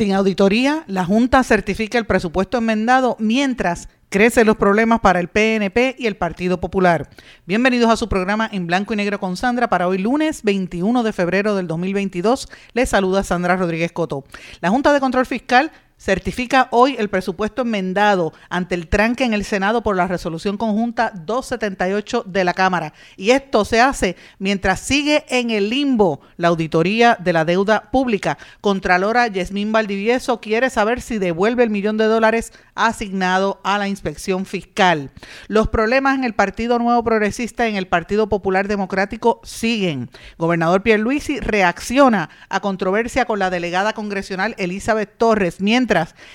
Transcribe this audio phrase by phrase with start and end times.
[0.00, 5.96] Sin auditoría, la Junta certifica el presupuesto enmendado mientras crecen los problemas para el PNP
[5.98, 7.10] y el Partido Popular.
[7.44, 11.12] Bienvenidos a su programa en blanco y negro con Sandra para hoy lunes 21 de
[11.12, 12.48] febrero del 2022.
[12.72, 14.24] Les saluda Sandra Rodríguez Coto.
[14.62, 19.44] La Junta de Control Fiscal certifica hoy el presupuesto enmendado ante el tranque en el
[19.44, 22.94] Senado por la resolución conjunta 278 de la Cámara.
[23.16, 28.38] Y esto se hace mientras sigue en el limbo la auditoría de la deuda pública.
[28.62, 34.46] Contralora Yasmín Valdivieso quiere saber si devuelve el millón de dólares asignado a la inspección
[34.46, 35.10] fiscal.
[35.48, 40.08] Los problemas en el Partido Nuevo Progresista y en el Partido Popular Democrático siguen.
[40.38, 45.89] Gobernador Pierluisi reacciona a controversia con la delegada congresional Elizabeth Torres, mientras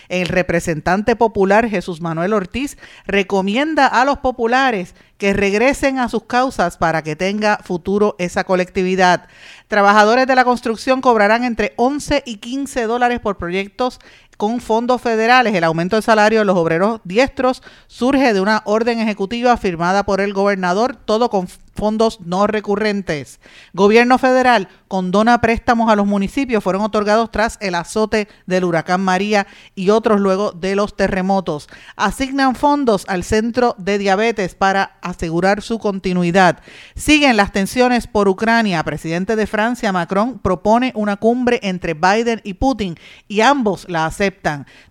[0.10, 6.78] el representante popular Jesús Manuel Ortiz recomienda a los populares que regresen a sus causas
[6.78, 9.28] para que tenga futuro esa colectividad.
[9.68, 14.00] Trabajadores de la construcción cobrarán entre 11 y 15 dólares por proyectos
[14.38, 15.54] con fondos federales.
[15.54, 20.22] El aumento del salario de los obreros diestros surge de una orden ejecutiva firmada por
[20.22, 23.40] el gobernador, todo con fondos no recurrentes.
[23.74, 29.46] Gobierno federal condona préstamos a los municipios, fueron otorgados tras el azote del huracán María
[29.76, 31.68] y otros luego de los terremotos.
[31.98, 36.60] Asignan fondos al Centro de Diabetes para asegurar su continuidad.
[36.96, 38.84] Siguen las tensiones por Ucrania.
[38.84, 42.96] Presidente de Francia, Macron, propone una cumbre entre Biden y Putin
[43.28, 44.25] y ambos la aceptan.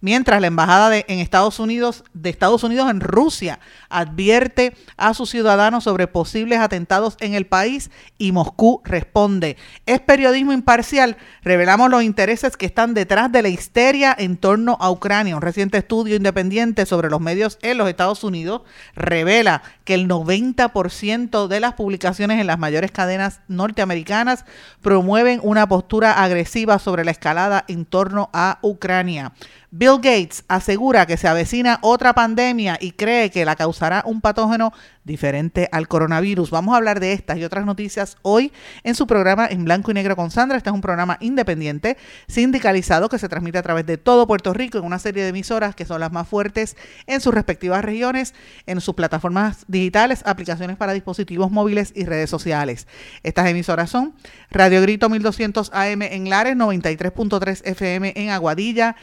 [0.01, 3.59] Mientras la embajada en Estados Unidos, de Estados Unidos en Rusia
[3.89, 9.57] advierte a sus ciudadanos sobre posibles atentados en el país y Moscú responde.
[9.87, 11.17] Es periodismo imparcial.
[11.43, 15.37] Revelamos los intereses que están detrás de la histeria en torno a Ucrania.
[15.37, 18.63] Un reciente estudio independiente sobre los medios en los Estados Unidos
[18.95, 24.45] revela que el 90% de las publicaciones en las mayores cadenas norteamericanas
[24.83, 29.24] promueven una postura agresiva sobre la escalada en torno a Ucrania.
[29.25, 29.33] Now,
[29.77, 34.73] Bill Gates asegura que se avecina otra pandemia y cree que la causará un patógeno
[35.03, 36.51] diferente al coronavirus.
[36.51, 38.53] Vamos a hablar de estas y otras noticias hoy
[38.85, 40.57] en su programa en blanco y negro con Sandra.
[40.57, 41.97] Este es un programa independiente,
[42.29, 45.75] sindicalizado, que se transmite a través de todo Puerto Rico en una serie de emisoras
[45.75, 46.77] que son las más fuertes
[47.09, 48.33] en sus respectivas regiones,
[48.67, 52.87] en sus plataformas digitales, aplicaciones para dispositivos móviles y redes sociales.
[53.25, 54.15] Estas emisoras son
[54.53, 58.95] Radio Grito 1200 AM en Lares, 93.3 FM en Aguadilla,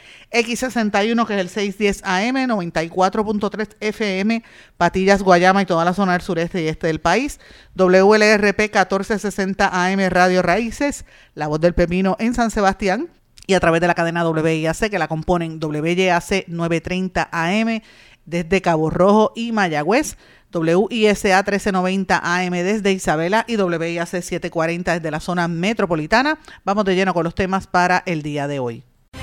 [0.62, 4.44] X61 que es el 610 AM, 94.3 FM,
[4.78, 7.40] Patillas, Guayama y toda la zona del sureste y este del país,
[7.76, 13.10] WLRP 1460 AM Radio Raíces, La Voz del Pepino en San Sebastián,
[13.48, 17.82] y a través de la cadena WIAC que la componen WYAC 930 AM
[18.26, 20.18] desde Cabo Rojo y Mayagüez,
[20.54, 26.40] WISA 1390 AM desde Isabela y WIAC 740 desde la zona metropolitana.
[26.64, 28.84] Vamos de lleno con los temas para el día de hoy.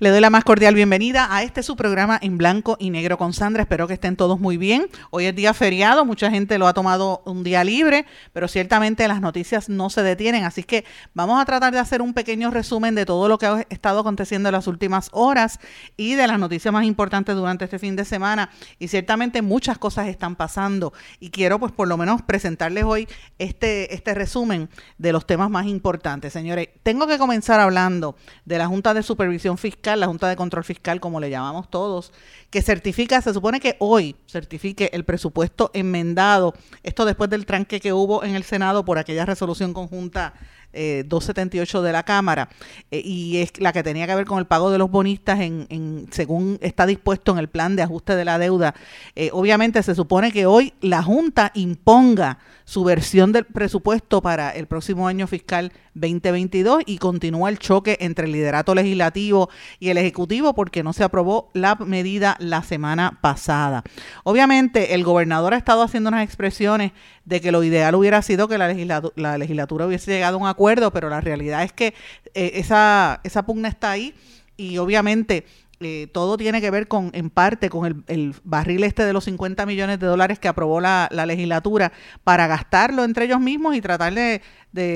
[0.00, 3.34] Le doy la más cordial bienvenida a este su programa en blanco y negro con
[3.34, 3.64] Sandra.
[3.64, 4.86] Espero que estén todos muy bien.
[5.10, 9.20] Hoy es día feriado, mucha gente lo ha tomado un día libre, pero ciertamente las
[9.20, 10.44] noticias no se detienen.
[10.44, 13.66] Así que vamos a tratar de hacer un pequeño resumen de todo lo que ha
[13.68, 15.60] estado aconteciendo en las últimas horas
[15.98, 18.48] y de las noticias más importantes durante este fin de semana.
[18.78, 20.94] Y ciertamente muchas cosas están pasando.
[21.18, 23.06] Y quiero pues por lo menos presentarles hoy
[23.38, 26.32] este, este resumen de los temas más importantes.
[26.32, 28.16] Señores, tengo que comenzar hablando
[28.46, 32.12] de la Junta de Supervisión Fiscal la Junta de Control Fiscal, como le llamamos todos,
[32.50, 37.92] que certifica, se supone que hoy certifique el presupuesto enmendado, esto después del tranque que
[37.92, 40.34] hubo en el Senado por aquella resolución conjunta
[40.72, 42.48] 278 eh, de la Cámara,
[42.90, 46.06] eh, y es la que tenía que ver con el pago de los bonistas en,
[46.10, 48.74] según está dispuesto en el plan de ajuste de la deuda.
[49.16, 54.66] Eh, obviamente se supone que hoy la Junta imponga su versión del presupuesto para el
[54.66, 60.54] próximo año fiscal 2022 y continúa el choque entre el liderato legislativo y el ejecutivo
[60.54, 63.82] porque no se aprobó la medida la semana pasada.
[64.24, 66.92] Obviamente el gobernador ha estado haciendo unas expresiones
[67.24, 70.92] de que lo ideal hubiera sido que la, la legislatura hubiese llegado a un acuerdo,
[70.92, 71.94] pero la realidad es que
[72.34, 74.14] eh, esa, esa pugna está ahí
[74.56, 75.44] y obviamente
[75.82, 79.64] eh, todo tiene que ver con, en parte, con el, barril este de los 50
[79.64, 81.90] millones de dólares que aprobó la, legislatura
[82.22, 84.42] para gastarlo entre ellos mismos y tratar de,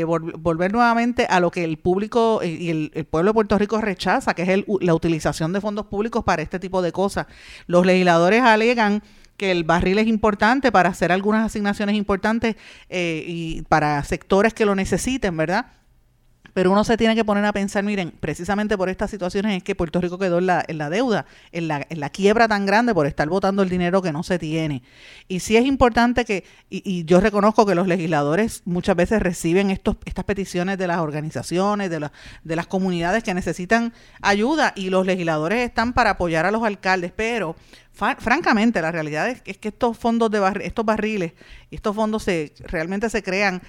[0.04, 4.34] volver nuevamente a lo que el público eh, y el, pueblo de Puerto Rico rechaza,
[4.34, 7.28] que es la utilización de fondos públicos para este tipo de cosas.
[7.66, 9.02] Los legisladores alegan
[9.38, 12.56] que el barril es importante para hacer algunas asignaciones importantes
[12.90, 15.64] eh, y para sectores que lo necesiten, ¿verdad?
[16.54, 19.74] Pero uno se tiene que poner a pensar, miren, precisamente por estas situaciones es que
[19.74, 23.28] Puerto Rico quedó en la, en la deuda, en la, quiebra tan grande por estar
[23.28, 24.82] votando el dinero que no se tiene.
[25.26, 29.96] Y sí es importante que, y, yo reconozco que los legisladores muchas veces reciben estos,
[30.04, 32.08] estas peticiones de las organizaciones, de,
[32.44, 33.92] de las comunidades que necesitan
[34.22, 37.56] ayuda y los legisladores están para apoyar a los alcaldes, pero
[37.94, 41.32] francamente, la realidad es, que estos fondos de estos barriles
[41.70, 43.62] estos fondos se realmente se crean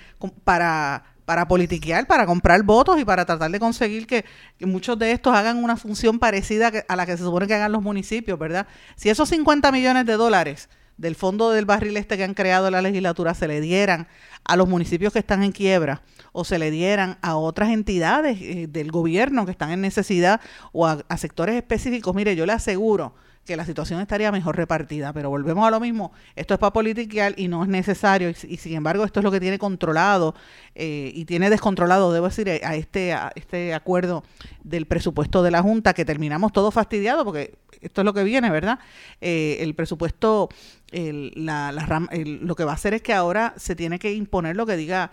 [0.44, 4.26] para para politiquear, para comprar votos y para tratar de conseguir que,
[4.62, 7.82] muchos de estos hagan una función parecida a la que se supone que hagan los
[7.82, 8.68] municipios, ¿verdad?
[8.96, 12.82] Si esos 50 millones de dólares del fondo del barril este que han creado la
[12.82, 14.08] legislatura se le dieran
[14.46, 18.68] a los municipios que están en quiebra o se le dieran a otras entidades eh,
[18.70, 20.40] del gobierno que están en necesidad
[20.72, 23.14] o a sectores específicos, mire, yo le aseguro
[23.46, 25.14] que la situación estaría mejor repartida.
[25.14, 28.30] Pero volvemos a lo mismo, esto es para politiquear y no es necesario.
[28.30, 30.36] Y, sin embargo, esto es lo que tiene controlado
[30.74, 34.24] eh, y tiene descontrolado, debo decir, a este, a este acuerdo
[34.64, 38.50] del presupuesto de la Junta, que terminamos todo fastidiado, porque esto es lo que viene,
[38.50, 38.80] ¿verdad?
[39.22, 40.50] Eh, el presupuesto,
[40.92, 44.66] la, la, lo que va a hacer es que ahora se tiene que imponer lo
[44.66, 45.12] que diga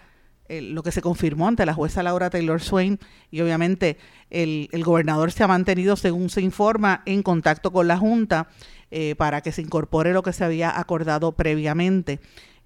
[0.61, 2.99] lo que se confirmó ante la jueza Laura Taylor Swain
[3.31, 3.97] y obviamente
[4.31, 8.49] el, gobernador se ha mantenido, según se informa, en contacto con la Junta
[8.91, 12.21] eh, para que se incorpore lo que se había acordado previamente.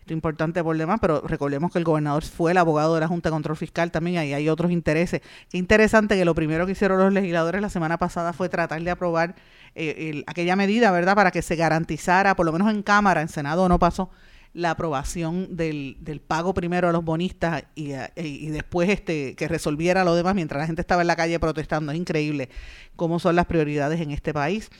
[0.07, 3.09] Esto es importante por demás, pero recordemos que el gobernador fue el abogado de la
[3.09, 5.21] Junta de Control Fiscal también, ahí hay otros intereses.
[5.51, 8.91] Qué interesante que lo primero que hicieron los legisladores la semana pasada fue tratar de
[8.91, 9.35] aprobar
[9.75, 13.69] eh, aquella medida, ¿verdad?, para que se garantizara, por lo menos en Cámara, en Senado
[13.69, 14.11] no pasó,
[14.57, 20.03] la aprobación del, del pago primero a los bonistas y, y, después este que resolviera
[20.03, 21.93] lo demás mientras la gente estaba en la calle protestando.
[21.93, 22.49] Es increíble
[22.97, 24.71] cómo son las prioridades en este país.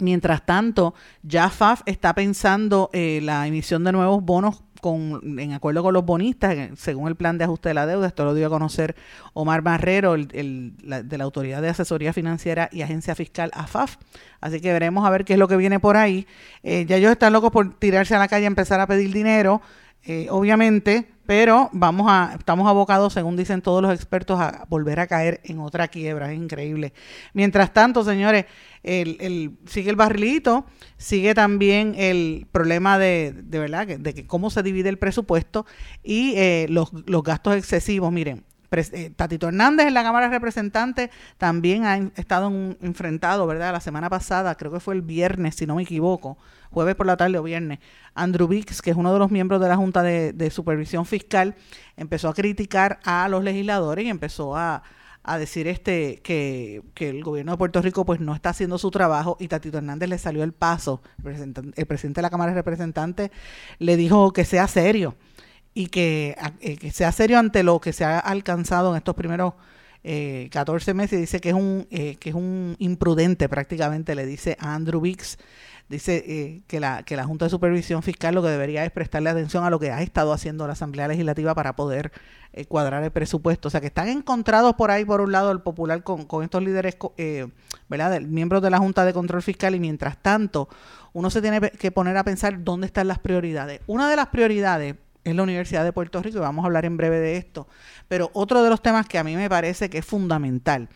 [0.00, 5.82] Mientras tanto, ya FAF está pensando eh, la emisión de nuevos bonos con, en acuerdo
[5.82, 8.50] con los bonistas, según el plan de ajuste de la deuda, esto lo dio a
[8.50, 8.96] conocer
[9.32, 13.96] Omar Barrero, el, de la Autoridad de Asesoría Financiera y Agencia Fiscal AFAF.
[14.40, 16.26] Así que veremos a ver qué es lo que viene por ahí.
[16.62, 19.60] Eh, ya ellos están locos por tirarse a la calle y empezar a pedir dinero,
[20.04, 25.06] eh, obviamente, pero vamos a, estamos abocados, según dicen todos los expertos, a volver a
[25.06, 26.32] caer en otra quiebra.
[26.32, 26.92] Es increíble.
[27.34, 28.46] Mientras tanto, señores,
[28.82, 30.66] el, sigue el barrilito,
[30.96, 35.66] sigue también el problema de, de verdad, de que cómo se divide el presupuesto
[36.02, 38.10] y eh, los, los gastos excesivos.
[38.10, 38.44] Miren,
[39.16, 42.48] Tatito Hernández en la Cámara de Representantes también ha estado
[42.80, 43.72] enfrentado, ¿verdad?
[43.72, 46.38] La semana pasada, creo que fue el viernes, si no me equivoco,
[46.70, 47.80] jueves por la tarde o viernes.
[48.14, 51.56] Andrew Bix, que es uno de los miembros de la Junta de, Supervisión Fiscal,
[51.96, 54.82] empezó a criticar a los legisladores y empezó a,
[55.38, 59.48] decir este que, el gobierno de Puerto Rico pues no está haciendo su trabajo y
[59.48, 61.02] Tatito Hernández le salió el paso.
[61.24, 63.30] el presidente de la Cámara de Representantes
[63.78, 65.16] le dijo que sea serio
[65.74, 69.54] y que, eh, que, sea serio ante lo que se ha alcanzado en estos primeros
[70.02, 71.20] eh, 14 meses.
[71.20, 75.38] Dice que es un eh, que es un imprudente prácticamente, le dice a Andrew Bix.
[75.90, 79.28] Dice eh, que, la, que la Junta de Supervisión Fiscal lo que debería es prestarle
[79.28, 82.12] atención a lo que ha estado haciendo la Asamblea Legislativa para poder
[82.68, 83.68] cuadrar el presupuesto.
[83.68, 86.62] O sea, que están encontrados por ahí, por un lado, el popular con, con estos
[86.62, 86.96] líderes,
[87.88, 90.68] ¿verdad?, miembros de la Junta de Control Fiscal y mientras tanto,
[91.12, 93.80] uno se tiene que poner a pensar dónde están las prioridades.
[93.88, 96.96] Una de las prioridades es la Universidad de Puerto Rico y vamos a hablar en
[96.96, 97.68] breve de esto.
[98.08, 100.88] Pero otro de los temas que a mí me parece que es fundamental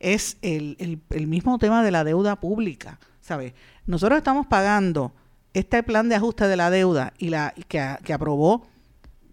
[0.00, 2.98] es el, mismo tema de la deuda pública.
[3.20, 3.52] ¿Sabes?
[3.86, 5.12] Nosotros estamos pagando
[5.52, 8.66] este plan de ajuste de la deuda y la que, que aprobó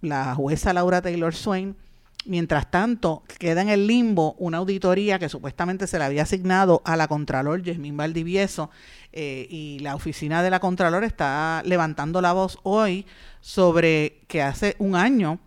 [0.01, 1.75] la jueza Laura Taylor Swain
[2.25, 6.97] Mientras tanto, queda en el limbo una auditoría que supuestamente se le había asignado a
[6.97, 8.71] la Contralor Yasmín Valdivieso
[9.17, 13.05] eh, y la oficina de la Contralor está levantando la voz hoy
[13.39, 15.39] sobre que hace un año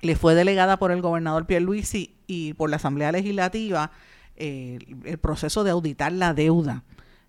[0.00, 3.90] le fue delegada por el gobernador Pierluisi y por la Asamblea Legislativa
[4.36, 6.84] eh, el proceso de auditar la deuda.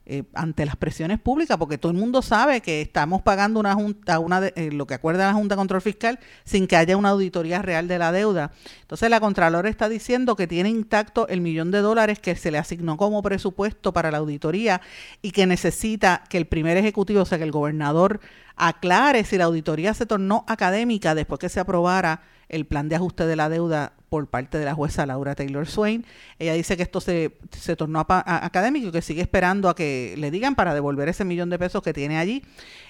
[0.07, 4.19] Eh, ante las presiones públicas, porque todo el mundo sabe que estamos pagando una junta,
[4.19, 7.63] una eh, lo que acuerda la Junta de Control Fiscal, sin que haya una auditoría
[7.63, 8.51] real de la deuda.
[8.81, 12.59] Entonces la Contralora está diciendo que tiene intacto el millón de dólares que se le
[12.59, 14.79] asignó como presupuesto para la auditoría
[15.23, 18.19] y que necesita que el primer ejecutivo, o sea, que el gobernador
[18.55, 23.25] aclare si la auditoría se tornó académica después que se aprobara el plan de ajuste
[23.25, 26.05] de la deuda por parte de la jueza Laura Taylor Swain.
[26.39, 30.31] Ella dice que esto se, se tornó académico y que sigue esperando a que le
[30.31, 32.43] digan para devolver ese millón de pesos que tiene allí.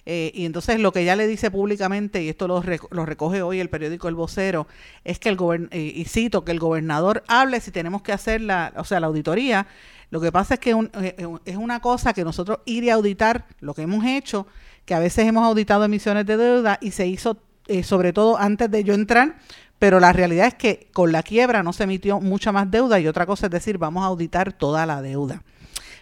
[0.06, 3.60] Eh, y entonces lo que ella le dice públicamente, y esto lo, lo recoge hoy
[3.60, 4.68] el periódico El Vocero,
[5.04, 8.42] es que el gobernador, eh, y cito, que el gobernador hable si tenemos que hacer
[8.42, 9.66] la, o sea, la auditoría.
[10.12, 10.72] Lo que pasa es que
[11.02, 14.46] eh, es una cosa que nosotros ir y auditar lo que hemos hecho,
[14.86, 17.38] que a veces hemos auditado emisiones de deuda y se hizo
[17.84, 19.38] sobre todo antes de yo entrar,
[19.80, 23.08] pero la realidad es que con la quiebra no se emitió mucha más deuda y
[23.08, 25.44] otra cosa es decir, vamos a auditar toda la deuda.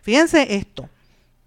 [0.02, 0.90] Fíjense esto.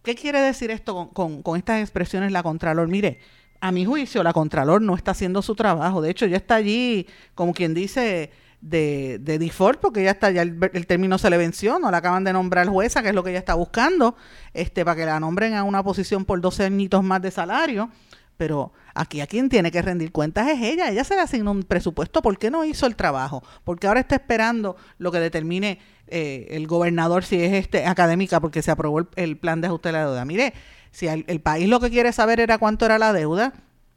[0.03, 2.89] ¿Qué quiere decir esto con, estas expresiones la Contralor?
[2.89, 3.19] Mire,
[3.61, 6.01] a mi juicio la Contralor no está haciendo su trabajo.
[6.01, 8.31] De hecho, ya está allí, como quien dice,
[8.61, 12.25] de, de default, porque ya está, ya el, término se le venció, no la acaban
[12.25, 14.17] de nombrar jueza, que es lo que ella está buscando,
[14.55, 17.91] este, para que la nombren a una posición por 12 añitos más de salario.
[18.37, 20.91] Pero aquí a quien tiene que rendir cuentas es ella.
[20.91, 22.23] Ella se le asignó un presupuesto.
[22.23, 23.43] ¿Por qué no hizo el trabajo?
[23.65, 25.79] Porque ahora está esperando lo que determine
[26.09, 29.93] eh, el gobernador si es este académica porque se aprobó el, plan de ajuste de
[29.93, 30.25] la deuda.
[30.25, 30.53] Mire,
[30.91, 33.53] si el, país lo que quiere saber era cuánto era la deuda,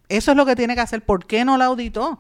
[0.08, 1.04] eso es lo que tiene que hacer.
[1.04, 2.20] ¿Por qué no la auditó?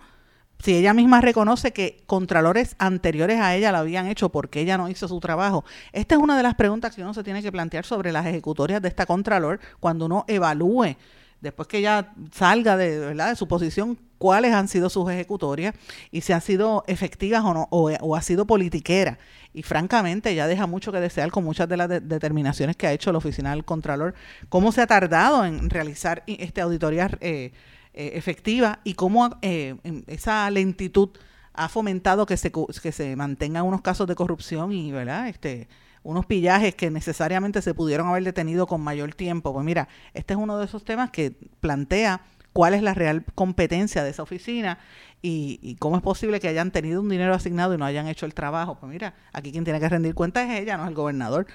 [0.60, 4.78] Si ella misma reconoce que contralores anteriores a ella la habían hecho, ¿por qué ella
[4.78, 5.64] no hizo su trabajo?
[5.94, 8.82] Esta es una de las preguntas que uno se tiene que plantear sobre las ejecutorias
[8.82, 10.98] de esta contralor cuando uno evalúe
[11.41, 13.29] después que ella salga de, ¿verdad?
[13.29, 15.74] de su posición, cuáles han sido sus ejecutorias
[16.12, 19.17] y si han sido efectivas o no, o, ha sido politiquera.
[19.53, 23.12] Y francamente ya deja mucho que desear con muchas de las determinaciones que ha hecho
[23.12, 24.13] la oficina del Contralor,
[24.50, 27.51] cómo se ha tardado en realizar esta auditoría eh,
[27.93, 31.10] eh, efectiva y cómo eh, esa lentitud
[31.53, 35.27] ha fomentado que se, que se mantengan unos casos de corrupción y, ¿verdad?
[35.29, 35.67] Este,
[36.10, 39.54] unos pillajes que necesariamente se pudieron haber detenido con mayor tiempo.
[39.54, 44.04] Pues mira, este es uno de esos temas que plantea cuál es la real competencia
[44.04, 44.80] de esa oficina
[45.22, 48.34] y, cómo es posible que hayan tenido un dinero asignado y no hayan hecho el
[48.34, 48.80] trabajo.
[48.80, 51.46] Pues mira, aquí quien tiene que rendir cuenta es ella, no es el gobernador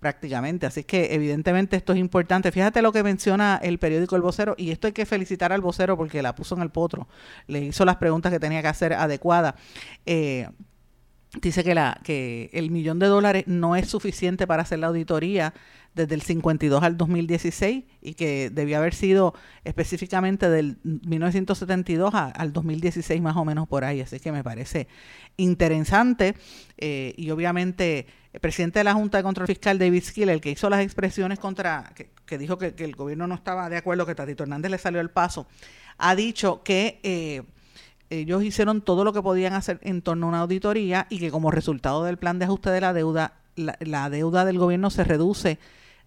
[0.00, 0.66] prácticamente.
[0.66, 2.50] Así que evidentemente esto es importante.
[2.50, 5.96] Fíjate lo que menciona el periódico El Vocero y esto hay que felicitar al vocero
[5.96, 7.06] porque la puso en el potro,
[7.46, 9.54] le hizo las preguntas que tenía que hacer adecuadas.
[10.04, 10.48] Eh,
[11.40, 15.54] dice que, la, que el millón de dólares no es suficiente para hacer la auditoría
[15.94, 19.34] desde el 52 al 2016 y que debía haber sido
[19.64, 24.00] específicamente del 1972 al 2016 más o menos por ahí.
[24.00, 24.86] Así que me parece
[25.36, 26.36] interesante
[26.78, 30.50] eh, y obviamente el presidente de la Junta de Control Fiscal, David Skill, el que
[30.50, 31.92] hizo las expresiones contra,
[32.26, 35.10] que, dijo que, el gobierno no estaba de acuerdo, que Tatito Hernández le salió el
[35.10, 35.46] paso,
[35.98, 37.00] ha dicho que...
[37.02, 37.42] Eh,
[38.10, 41.50] ellos hicieron todo lo que podían hacer en torno a una auditoría y que como
[41.50, 45.58] resultado del plan de ajuste de la deuda, la, deuda del gobierno se reduce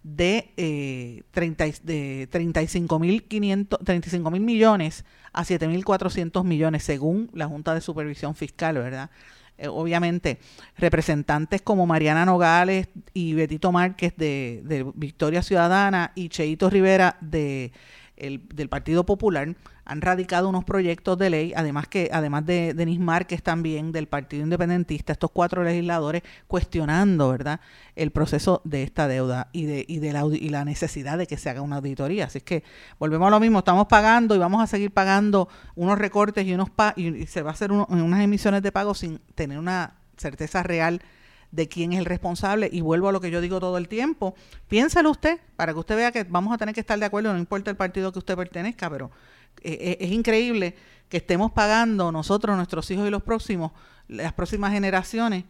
[0.02, 7.74] de, eh, 30, de 35 mil millones a 7 mil 400 millones, según la Junta
[7.74, 9.10] de Supervisión Fiscal, ¿verdad?
[9.56, 10.38] Eh, obviamente,
[10.76, 17.72] representantes como Mariana Nogales y Betito Márquez de, de Victoria Ciudadana y Cheito Rivera de
[18.16, 19.54] el, del Partido Popular
[19.84, 24.42] han radicado unos proyectos de ley, además que además de Denis Márquez también del Partido
[24.42, 27.60] Independentista, estos cuatro legisladores cuestionando, ¿verdad?,
[27.96, 31.36] el proceso de esta deuda y de y de la y la necesidad de que
[31.36, 32.26] se haga una auditoría.
[32.26, 32.64] Así que
[32.98, 36.70] volvemos a lo mismo, estamos pagando y vamos a seguir pagando unos recortes y unos
[36.70, 41.02] pa y, se va a hacer unas emisiones de pago sin tener una certeza real
[41.54, 44.34] de quién es el responsable y vuelvo a lo que yo digo todo el tiempo,
[44.66, 47.38] piénselo usted para que usted vea que vamos a tener que estar de acuerdo, no
[47.38, 49.12] importa el partido que usted pertenezca, pero
[49.62, 50.74] eh, eh, es increíble
[51.08, 53.70] que estemos pagando nosotros, nuestros hijos y los próximos,
[54.08, 55.44] las próximas generaciones,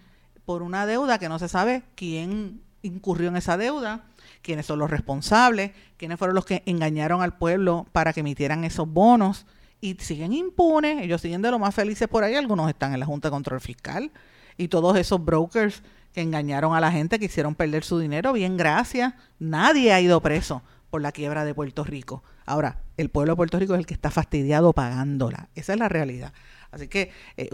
[0.45, 4.05] por una deuda que no se sabe quién incurrió en esa deuda,
[4.43, 8.87] quiénes son los responsables, quiénes fueron los que engañaron al pueblo para que emitieran esos
[8.87, 9.47] bonos
[9.81, 13.07] y siguen impunes, ellos siguen de lo más felices por ahí, algunos están en la
[13.07, 14.13] Junta de Control Fiscal
[14.57, 15.83] y todos esos brokers
[16.13, 20.21] que engañaron a la gente, que hicieron perder su dinero, bien gracias, nadie ha ido
[20.21, 22.23] preso por la quiebra de Puerto Rico.
[22.47, 25.49] Ahora, el pueblo de Puerto Rico es el que está fastidiado pagándola.
[25.57, 26.33] Esa es la realidad.
[26.71, 27.51] Así que eh,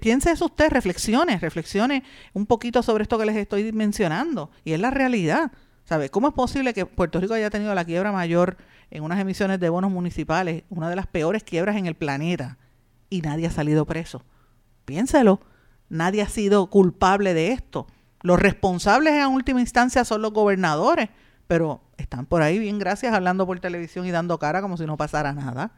[0.00, 4.50] piense eso usted, reflexione, reflexione un poquito sobre esto que les estoy mencionando.
[4.64, 5.50] Y es la realidad.
[5.84, 6.10] ¿Sabe?
[6.10, 8.58] ¿Cómo es posible que Puerto Rico haya tenido la quiebra mayor
[8.90, 12.58] en unas emisiones de bonos municipales, una de las peores quiebras en el planeta,
[13.08, 14.22] y nadie ha salido preso?
[14.84, 15.40] Piénselo.
[15.88, 17.86] Nadie ha sido culpable de esto.
[18.22, 21.08] Los responsables en última instancia son los gobernadores,
[21.46, 24.96] pero están por ahí bien gracias hablando por televisión y dando cara como si no
[24.96, 25.72] pasara nada.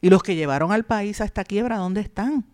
[0.00, 2.44] Y los que llevaron al país a esta quiebra, ¿dónde están?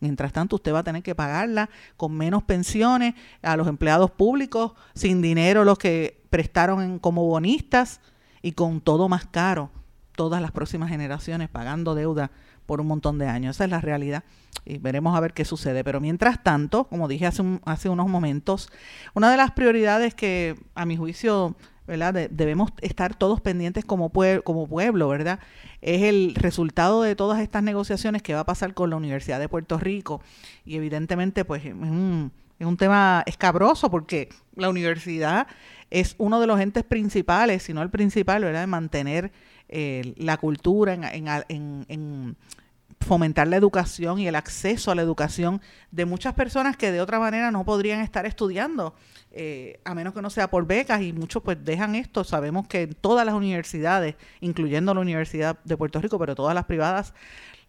[0.00, 4.72] Mientras tanto, usted va a tener que pagarla con menos pensiones a los empleados públicos,
[4.94, 8.00] sin dinero los que prestaron como bonistas
[8.42, 9.70] y con todo más caro,
[10.14, 12.30] todas las próximas generaciones pagando deuda
[12.68, 13.56] por un montón de años.
[13.56, 14.24] Esa es la realidad
[14.66, 15.82] y veremos a ver qué sucede.
[15.84, 18.68] Pero mientras tanto, como dije hace, hace unos momentos,
[19.14, 21.56] una de las prioridades que a mi juicio
[21.86, 22.28] ¿verdad?
[22.30, 25.40] debemos estar todos pendientes como, pueblo, ¿verdad?
[25.80, 29.48] Es el resultado de todas estas negociaciones que va a pasar con la Universidad de
[29.48, 30.20] Puerto Rico.
[30.66, 35.46] Y evidentemente, pues, es un, es un tema escabroso porque la universidad
[35.88, 39.32] es uno de los entes principales, si no el principal, ¿verdad?, de mantener
[39.68, 41.04] eh, la cultura en,
[41.48, 42.36] en, en,
[43.00, 45.60] fomentar la educación y el acceso a la educación
[45.90, 48.94] de muchas personas que de otra manera no podrían estar estudiando,
[49.30, 52.24] eh, a menos que no sea por becas y muchos pues dejan esto.
[52.24, 56.64] Sabemos que en todas las universidades, incluyendo la Universidad de Puerto Rico, pero todas las
[56.64, 57.14] privadas,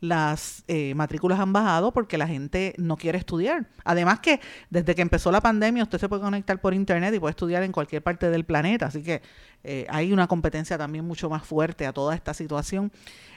[0.01, 3.67] las eh, matrículas han bajado porque la gente no quiere estudiar.
[3.83, 4.39] Además que
[4.69, 7.71] desde que empezó la pandemia usted se puede conectar por internet y puede estudiar en
[7.71, 9.21] cualquier parte del planeta, así que
[9.63, 12.91] eh, hay una competencia también mucho más fuerte a toda esta situación.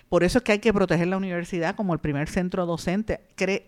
[0.09, 3.21] Por eso es que hay que proteger la universidad como el primer centro docente.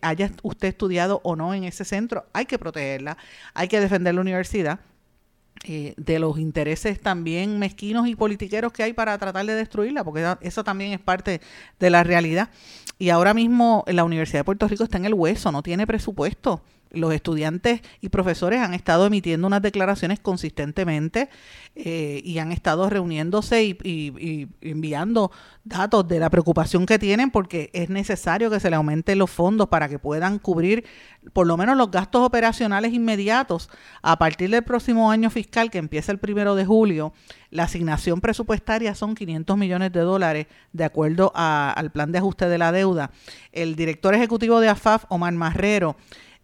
[0.03, 3.17] haya usted estudiado o no en ese centro, hay que protegerla,
[3.55, 4.81] hay que defender la universidad
[5.67, 10.37] eh, de los intereses también mezquinos y politiqueros que hay para tratar de destruirla, porque
[10.43, 11.41] eso también es parte
[11.81, 12.51] de la realidad.
[13.04, 16.62] Y ahora mismo la Universidad de Puerto Rico está en el hueso, no tiene presupuesto
[16.95, 21.29] los estudiantes y profesores han estado emitiendo unas declaraciones consistentemente
[21.75, 25.31] eh, y han estado reuniéndose y, enviando
[25.65, 29.69] datos de la preocupación que tienen porque es necesario que se le aumenten los fondos
[29.69, 30.85] para que puedan cubrir
[31.33, 33.71] por lo menos los gastos operacionales inmediatos
[34.03, 37.13] a partir del próximo año fiscal que empieza el primero de julio.
[37.51, 42.59] La asignación presupuestaria son 500 millones de dólares de acuerdo al plan de ajuste de
[42.59, 43.11] la deuda.
[43.53, 45.97] El director ejecutivo de AFAF, Omar Marrero,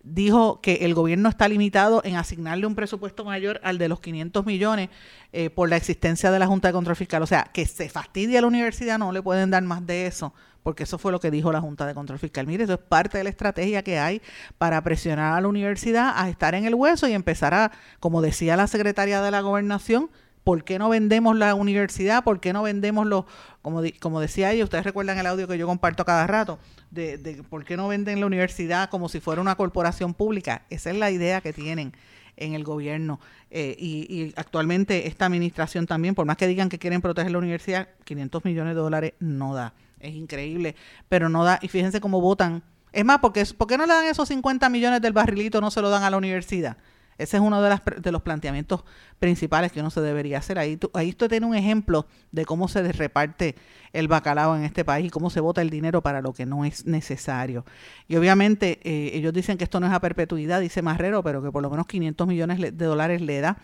[0.03, 4.47] dijo que el gobierno está limitado en asignarle un presupuesto mayor al de los 500
[4.47, 4.89] millones
[5.33, 7.23] eh, por la existencia de la Junta de Control Fiscal.
[7.23, 10.33] O sea, que se fastidia a la universidad, no le pueden dar más de eso,
[10.63, 12.47] porque eso fue lo que dijo la Junta de Control Fiscal.
[12.47, 14.23] Mire, eso es parte de la estrategia que hay
[14.59, 18.57] para presionar a la universidad a estar en el hueso y empezar a, como decía
[18.57, 20.11] la secretaria de la gobernación,
[20.45, 22.25] ¿Por qué no vendemos la universidad?
[22.25, 23.25] ¿Por qué no vendemos los,
[23.63, 26.59] como, como decía ella, ustedes recuerdan el audio que yo comparto cada rato,
[26.91, 30.63] de, de por qué no venden la universidad como si fuera una corporación pública?
[30.71, 31.93] Esa es la idea que tienen
[32.41, 33.21] en el gobierno.
[33.51, 37.89] Eh, y, actualmente esta administración también, por más que digan que quieren proteger la universidad,
[38.05, 39.75] 500 millones de dólares no da.
[40.01, 40.75] Es increíble,
[41.09, 41.59] pero no da.
[41.63, 42.63] Y fíjense cómo votan.
[42.93, 45.81] Es más, porque, ¿por qué no le dan esos 50 millones del barrilito, no se
[45.81, 46.77] lo dan a la universidad?
[47.21, 48.85] Ese es uno de, las, de los planteamientos
[49.19, 50.59] principales que uno se debería hacer.
[50.59, 53.55] Ahí, ahí usted tiene un ejemplo de cómo se reparte
[53.93, 56.65] el bacalao en este país y cómo se vota el dinero para lo que no
[56.65, 57.65] es necesario.
[58.09, 61.51] Y obviamente eh, ellos dicen que esto no es a perpetuidad, dice Marrero, pero que
[61.51, 63.59] por lo menos 500 millones de dólares le da.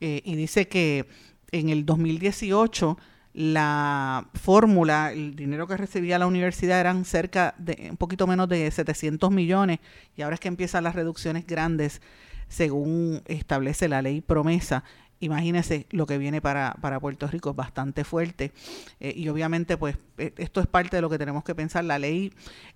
[0.00, 1.06] Eh, y dice que
[1.52, 2.96] en el 2018
[3.36, 8.70] la fórmula, el dinero que recibía la universidad eran cerca de un poquito menos de
[8.70, 9.78] 700 millones
[10.16, 12.00] y ahora es que empiezan las reducciones grandes
[12.48, 14.84] según establece la ley promesa.
[15.20, 18.52] Imagínense lo que viene para, para Puerto Rico, es bastante fuerte.
[19.00, 21.84] Eh, y obviamente, pues, e, esto es parte de lo que tenemos que pensar.
[21.84, 22.32] La ley,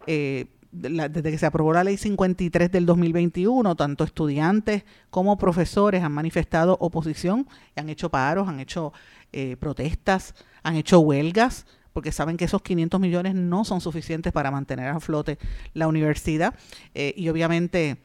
[0.07, 6.13] eh, desde que se aprobó la ley 53 del 2021, tanto estudiantes como profesores han
[6.13, 8.93] manifestado oposición, han hecho paros, han hecho
[9.33, 14.53] eh, protestas, han hecho huelgas porque saben que esos 500 millones no son suficientes para
[14.53, 15.39] mantener a flote
[15.75, 16.55] la universidad.
[16.95, 17.99] y obviamente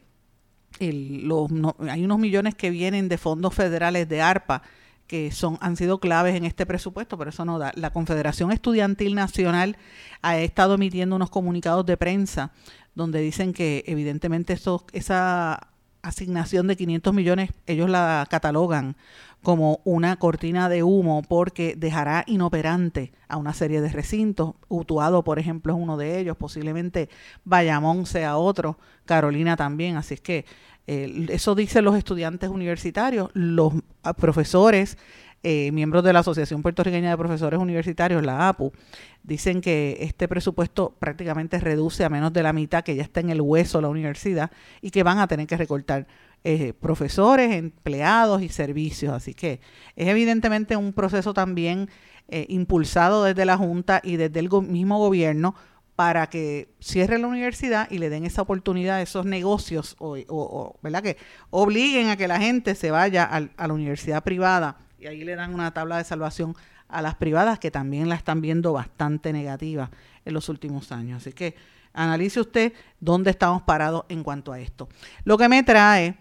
[0.79, 1.49] los,
[1.89, 4.61] hay unos millones que vienen de fondos federales de ARPA
[5.07, 7.71] que son han sido claves en este presupuesto, pero eso no da.
[7.75, 9.77] La Confederación Estudiantil Nacional
[10.21, 12.51] ha estado emitiendo unos comunicados de prensa
[12.95, 15.67] donde dicen que evidentemente eso, esa
[16.07, 18.95] asignación de 500 millones ellos la catalogan
[19.45, 24.55] como una cortina de humo porque dejará inoperante a una serie de recintos.
[24.67, 27.09] Utuado, por ejemplo, es uno de ellos, posiblemente
[27.43, 29.97] Bayamón sea otro, Carolina también.
[29.97, 30.45] Así es que
[30.87, 33.73] eh, eso dicen los estudiantes universitarios, los
[34.17, 34.97] profesores,
[35.47, 38.73] eh, miembros de la Asociación Puertorriqueña de Profesores Universitarios, la APU,
[39.21, 43.29] dicen que este presupuesto prácticamente reduce a menos de la mitad, que ya está en
[43.29, 44.49] el hueso la universidad
[44.81, 46.07] y que van a tener que recortar
[46.43, 49.13] eh, profesores, empleados y servicios.
[49.13, 49.59] Así que
[49.95, 51.89] es evidentemente un proceso también
[52.27, 55.53] eh, impulsado desde la Junta y desde el mismo gobierno
[55.95, 61.03] para que cierre la universidad y le den esa oportunidad a esos negocios o, ¿verdad?
[61.03, 61.17] que
[61.51, 65.53] obliguen a que la gente se vaya a la universidad privada y ahí le dan
[65.53, 66.55] una tabla de salvación
[66.87, 69.89] a las privadas que también la están viendo bastante negativa
[70.23, 71.21] en los últimos años.
[71.21, 71.55] Así que
[71.93, 74.87] analice usted dónde estamos parados en cuanto a esto.
[75.23, 76.15] Lo que me trae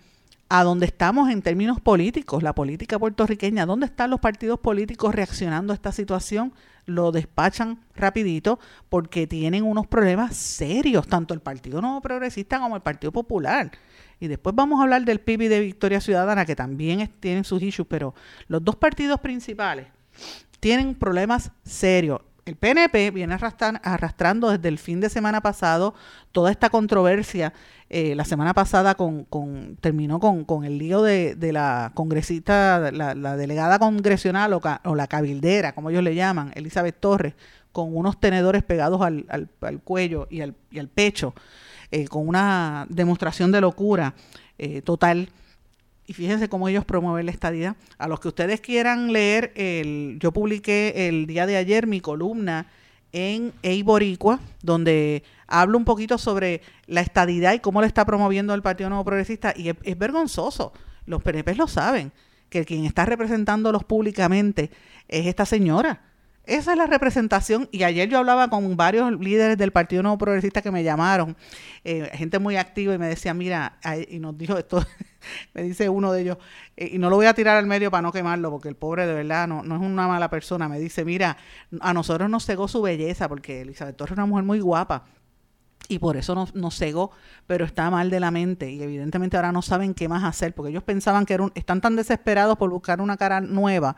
[0.48, 5.72] a donde estamos en términos políticos, la política puertorriqueña, dónde están los partidos políticos reaccionando
[5.72, 6.52] a esta situación,
[6.86, 8.58] lo despachan rapidito
[8.88, 13.70] porque tienen unos problemas serios, tanto el Partido Nuevo Progresista como el Partido Popular.
[14.24, 17.86] Y después vamos a hablar del PIB de Victoria Ciudadana, que también tienen sus issues,
[17.88, 18.14] pero
[18.48, 19.86] los dos partidos principales
[20.60, 25.94] tienen problemas serios el PNP viene arrastrando desde el fin de semana pasado
[26.32, 27.54] toda esta controversia.
[27.88, 29.26] Eh, la semana pasada con,
[29.80, 36.02] terminó con, el lío de, la congresista, la, delegada congresional o, la cabildera, como ellos
[36.02, 37.34] le llaman, Elizabeth Torres,
[37.74, 39.50] con unos tenedores pegados al,
[39.84, 41.34] cuello y al, pecho,
[41.90, 44.14] eh, con una demostración de locura
[44.56, 45.28] eh, total
[46.06, 47.76] y fíjense cómo ellos promueven la estadía.
[47.98, 52.66] A los que ustedes quieran leer, el, yo publiqué el día de ayer mi columna
[53.12, 58.62] en Eiboricua, donde hablo un poquito sobre la estadidad y cómo lo está promoviendo el
[58.62, 59.54] Partido Nuevo Progresista.
[59.56, 60.72] Y es, vergonzoso,
[61.06, 62.12] los PNP lo saben,
[62.50, 64.70] que quien está representándolos públicamente
[65.08, 66.02] es esta señora.
[66.46, 67.68] Esa es la representación.
[67.72, 71.36] Y ayer yo hablaba con varios líderes del Partido Nuevo Progresista que me llamaron,
[71.84, 73.78] eh, gente muy activa, y me decía, mira,
[74.08, 74.84] y nos dijo esto,
[75.54, 76.38] me dice uno de ellos,
[76.76, 79.06] eh, y no lo voy a tirar al medio para no quemarlo, porque el pobre
[79.06, 81.38] de verdad no, no es una mala persona, me dice, mira,
[81.80, 85.04] a nosotros nos cegó su belleza, porque Elizabeth Torres es una mujer muy guapa,
[85.88, 87.10] y por eso nos, nos, cegó,
[87.46, 90.70] pero está mal de la mente y evidentemente ahora no saben qué más hacer porque
[90.70, 93.96] ellos pensaban que están tan desesperados por buscar una cara nueva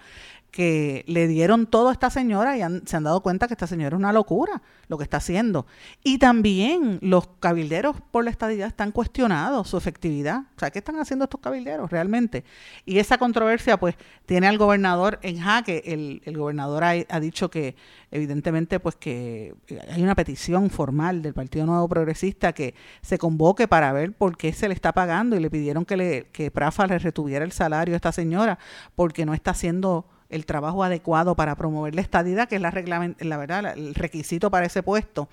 [0.51, 3.95] que le dieron todo a esta señora y se han dado cuenta que esta señora
[3.95, 5.67] es una locura lo que está haciendo.
[6.03, 10.45] Y también los cabilderos por la estadidad están cuestionados su efectividad.
[10.57, 12.45] O sea, ¿qué están haciendo estos cabilderos realmente?
[12.85, 15.83] Y esa controversia pues tiene al gobernador en jaque.
[15.85, 17.77] El, el gobernador ha, ha, dicho que
[18.11, 19.55] evidentemente pues que
[19.91, 24.53] hay una petición formal del Partido Nuevo Progresista que se convoque para ver por qué
[24.53, 27.95] se le está pagando y le pidieron que, le, que Prafa le retuviera el salario
[27.95, 28.59] a esta señora
[28.95, 33.37] porque no está haciendo el trabajo adecuado para promover la estadidad, que es la, la
[33.37, 35.29] verdad, el requisito para ese puesto.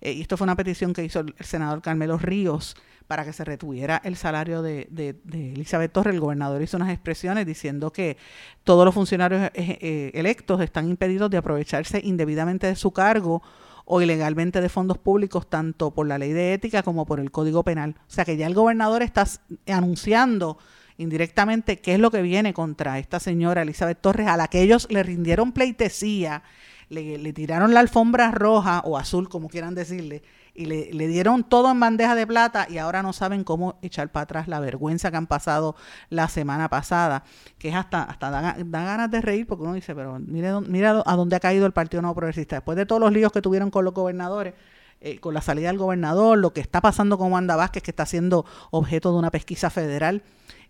[0.00, 2.76] Eh, y esto fue una petición que hizo el senador Carmelo Ríos
[3.06, 6.14] para que se retuviera el salario de, de, Elizabeth Torres.
[6.14, 8.16] El gobernador hizo unas expresiones diciendo que
[8.64, 13.42] todos los funcionarios eh, eh, electos están impedidos de aprovecharse indebidamente de su cargo
[13.84, 17.62] o ilegalmente de fondos públicos, tanto por la ley de ética como por el Código
[17.62, 17.96] Penal.
[18.08, 19.26] O sea que ya el gobernador está
[19.66, 20.56] anunciando
[20.96, 24.86] indirectamente qué es lo que viene contra esta señora Elizabeth Torres, a la que ellos
[24.90, 26.42] le rindieron pleitesía,
[26.88, 30.22] le, tiraron la alfombra roja o azul, como quieran decirle,
[30.54, 34.22] y le, dieron todo en bandeja de plata y ahora no saben cómo echar para
[34.22, 35.74] atrás la vergüenza que han pasado
[36.10, 37.24] la semana pasada,
[37.58, 41.16] que es hasta, hasta da, ganas de reír porque uno dice, pero mire, mira a
[41.16, 42.56] dónde ha caído el Partido Nuevo Progresista.
[42.56, 44.54] Después de todos los líos que tuvieron con los gobernadores,
[45.00, 48.06] eh, con la salida del gobernador, lo que está pasando con Wanda Vázquez, que está
[48.06, 50.22] siendo objeto de una pesquisa federal,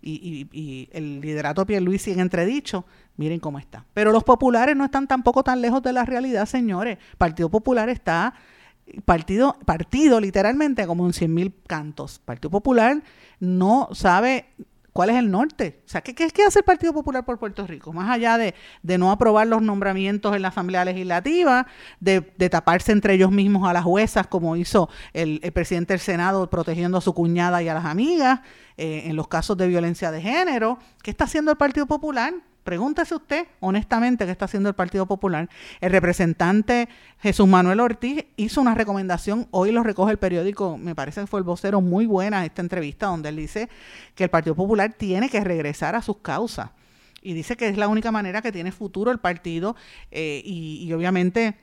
[0.05, 2.85] y, y, el liderato Pierluisi en entredicho,
[3.17, 3.85] miren cómo está.
[3.93, 6.97] Pero los populares no están tampoco tan lejos de la realidad, señores.
[7.17, 8.35] Partido Popular está
[9.03, 12.19] partido, partido literalmente como en 100 mil cantos.
[12.19, 13.01] Partido Popular
[13.39, 14.45] no sabe
[14.95, 15.81] cuál es el norte.
[15.85, 17.91] O sea, ¿qué, qué, hace el Partido Popular por Puerto Rico?
[17.91, 18.53] Más allá de,
[18.97, 21.67] no aprobar los nombramientos en la Asamblea Legislativa,
[21.99, 26.49] de, taparse entre ellos mismos a las juezas, como hizo el, el presidente del Senado
[26.49, 28.39] protegiendo a su cuñada y a las amigas,
[28.77, 30.79] eh, en los casos de violencia de género.
[31.03, 32.33] ¿Qué está haciendo el Partido Popular?
[32.65, 35.47] Pregúntese usted, honestamente, qué está haciendo el Partido Popular.
[35.81, 41.21] El representante Jesús Manuel Ortiz hizo una recomendación, hoy lo recoge el periódico, me parece
[41.21, 43.69] que fue el vocero, muy buena esta entrevista, donde él dice
[44.15, 46.71] que el Partido Popular tiene que regresar a sus causas.
[47.21, 49.75] Y dice que es la única manera que tiene futuro el partido
[50.09, 51.55] eh, y obviamente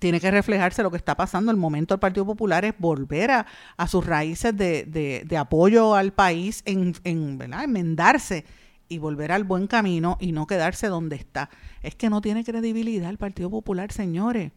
[0.00, 1.50] tiene que reflejarse lo que está pasando.
[1.50, 3.46] El momento del Partido Popular es volver a,
[3.88, 8.46] sus raíces de, apoyo al país, en, en enmendarse
[8.88, 11.50] y volver al buen camino y no quedarse donde está.
[11.82, 14.52] Es que no tiene credibilidad el Partido Popular, señores.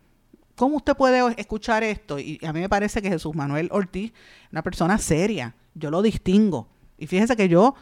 [0.55, 2.17] ¿Cómo usted puede escuchar esto?
[2.19, 4.11] Y a mí me parece que Jesús Manuel Ortiz,
[4.51, 6.67] una persona seria, yo lo distingo.
[6.97, 7.75] Y fíjese que yo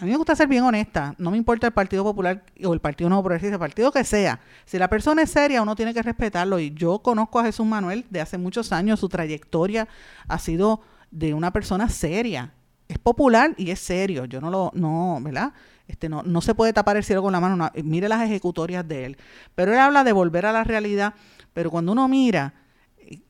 [0.00, 1.16] a mí me gusta ser bien honesta.
[1.18, 4.38] No me importa el Partido Popular o el Partido Nuevo Progresista, el partido que sea.
[4.64, 6.60] Si la persona es seria, uno tiene que respetarlo.
[6.60, 9.00] Y yo conozco a Jesús Manuel de hace muchos años.
[9.00, 9.88] Su trayectoria
[10.28, 12.54] ha sido de una persona seria.
[12.88, 14.24] Es popular y es serio.
[14.24, 15.52] Yo no lo, no, ¿verdad?
[15.86, 17.70] Este, no, no se puede tapar el cielo con la mano.
[17.84, 19.16] mire las ejecutorias de él.
[19.54, 21.14] Pero él habla de volver a la realidad.
[21.52, 22.54] Pero cuando uno mira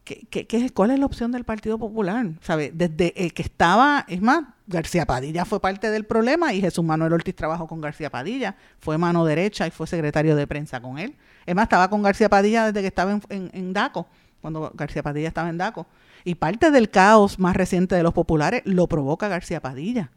[0.04, 2.26] ¿Qué, cuál es la opción del Partido Popular?
[2.40, 2.72] ¿Sabe?
[2.74, 7.12] Desde el que estaba, es más, García Padilla fue parte del problema y Jesús Manuel
[7.12, 11.14] Ortiz trabajó con García Padilla, fue mano derecha y fue secretario de prensa con él.
[11.46, 14.08] Es más, estaba con García Padilla desde que estaba en, DACO,
[14.40, 15.86] cuando García Padilla estaba en DACO.
[16.24, 20.10] Y parte del caos más reciente de los populares lo provoca García Padilla.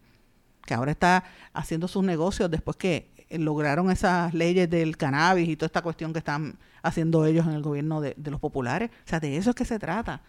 [0.66, 5.68] que ahora está haciendo sus negocios después que lograron esas leyes del cannabis y toda
[5.68, 8.90] esta cuestión que están haciendo ellos en el gobierno de, los populares.
[9.06, 10.22] O sea, de eso es que se trata.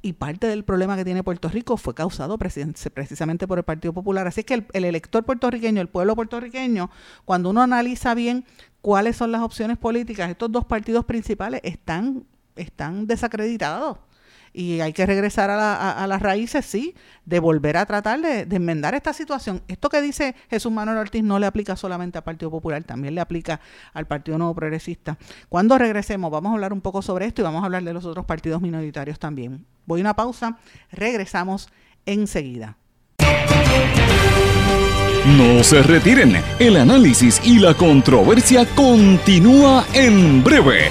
[0.00, 4.28] Y parte del problema que tiene Puerto Rico fue causado precisamente por el Partido Popular.
[4.28, 6.88] Así que el, el, elector puertorriqueño, el pueblo puertorriqueño,
[7.24, 8.44] cuando uno analiza bien
[8.80, 12.24] cuáles son las opciones políticas, estos dos partidos principales están,
[12.58, 13.98] están desacreditados
[14.52, 16.94] y hay que regresar a, las raíces, sí,
[17.24, 19.62] de volver a tratar de, enmendar esta situación.
[19.68, 23.20] Esto que dice Jesús Manuel Ortiz no le aplica solamente al Partido Popular, también le
[23.20, 23.60] aplica
[23.92, 25.18] al Partido Nuevo Progresista.
[25.48, 28.04] Cuando regresemos, vamos a hablar un poco sobre esto y vamos a hablar de los
[28.04, 29.64] otros partidos minoritarios también.
[29.86, 30.58] Voy a una pausa,
[30.90, 31.68] regresamos
[32.06, 32.76] enseguida.
[35.36, 40.90] No se retiren, el análisis y la controversia continúa en breve,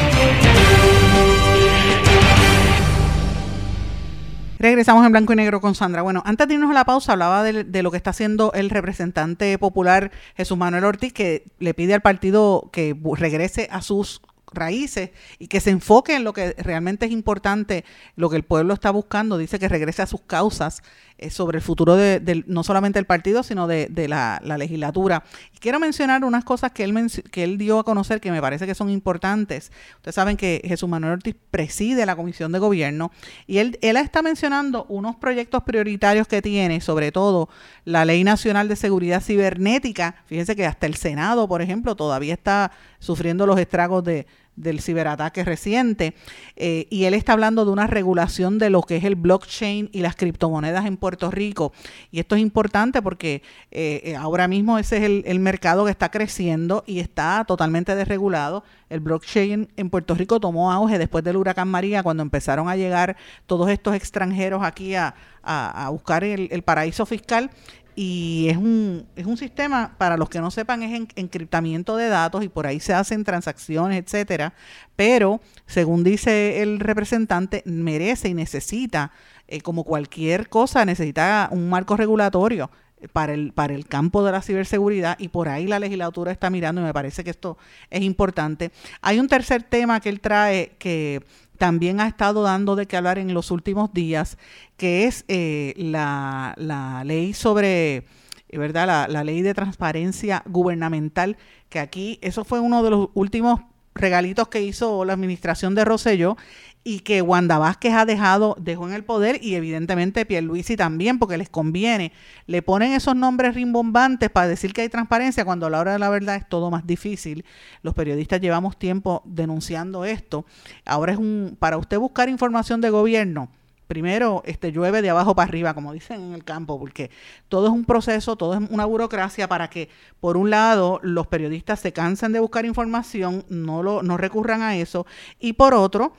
[4.61, 6.03] Regresamos en blanco y negro con Sandra.
[6.03, 9.57] Bueno, antes de irnos a la pausa, hablaba de, lo que está haciendo el representante
[9.57, 14.21] popular Jesús Manuel Ortiz, que le pide al partido que regrese a sus
[14.53, 18.75] raíces y que se enfoque en lo que realmente es importante, lo que el pueblo
[18.75, 20.83] está buscando, dice que regrese a sus causas
[21.29, 25.23] sobre el futuro de, no solamente del partido, sino de, la, legislatura.
[25.53, 26.93] Y quiero mencionar unas cosas que él,
[27.31, 29.71] que él dio a conocer que me parece que son importantes.
[29.97, 33.11] Ustedes saben que Jesús Manuel Ortiz preside la Comisión de Gobierno
[33.47, 37.49] y él, él está mencionando unos proyectos prioritarios que tiene, sobre todo
[37.85, 40.15] la Ley Nacional de Seguridad Cibernética.
[40.25, 45.43] Fíjense que hasta el Senado, por ejemplo, todavía está sufriendo los estragos de, del ciberataque
[45.43, 46.13] reciente.
[46.55, 50.01] Eh, y él está hablando de una regulación de lo que es el blockchain y
[50.01, 51.73] las criptomonedas en Puerto Rico.
[52.11, 56.11] Y esto es importante porque eh, eh, ahora mismo ese es el, mercado que está
[56.11, 58.63] creciendo y está totalmente desregulado.
[58.89, 63.15] El blockchain en Puerto Rico tomó auge después del huracán María, cuando empezaron a llegar
[63.45, 67.49] todos estos extranjeros aquí a, a, buscar el, el paraíso fiscal
[67.95, 72.43] y es un, es un sistema, para los que no sepan, es encriptamiento de datos
[72.43, 74.53] y por ahí se hacen transacciones, etcétera,
[74.95, 79.11] pero según dice el representante, merece y necesita,
[79.47, 82.69] eh, como cualquier cosa, necesita un marco regulatorio
[83.13, 86.81] para el, para el campo de la ciberseguridad y por ahí la legislatura está mirando
[86.81, 87.57] y me parece que esto
[87.89, 88.71] es importante.
[89.01, 91.23] Hay un tercer tema que él trae que
[91.61, 94.39] también ha estado dando de qué hablar en los últimos días,
[94.77, 98.07] que es eh, la, la, ley sobre,
[98.51, 98.87] ¿verdad?
[98.87, 101.37] La, la ley de transparencia gubernamental,
[101.69, 103.59] que aquí eso fue uno de los últimos
[103.93, 106.35] regalitos que hizo la administración de Rosselló
[106.83, 111.37] y que Wanda Vázquez ha dejado, dejó en el poder y evidentemente Pierluisi también porque
[111.37, 112.11] les conviene.
[112.47, 115.99] Le ponen esos nombres rimbombantes para decir que hay transparencia cuando a la hora de
[115.99, 117.45] la verdad es todo más difícil.
[117.83, 120.45] Los periodistas llevamos tiempo denunciando esto.
[120.85, 123.49] Ahora es un, para usted buscar información de gobierno,
[123.91, 127.11] primero este llueve de abajo para arriba, como dicen en el campo, porque
[127.49, 129.89] todo es un proceso, todo es una burocracia para que,
[130.21, 134.77] por un lado, los periodistas se cansen de buscar información, no, lo, no recurran a
[134.77, 135.05] eso,
[135.41, 136.13] y por otro,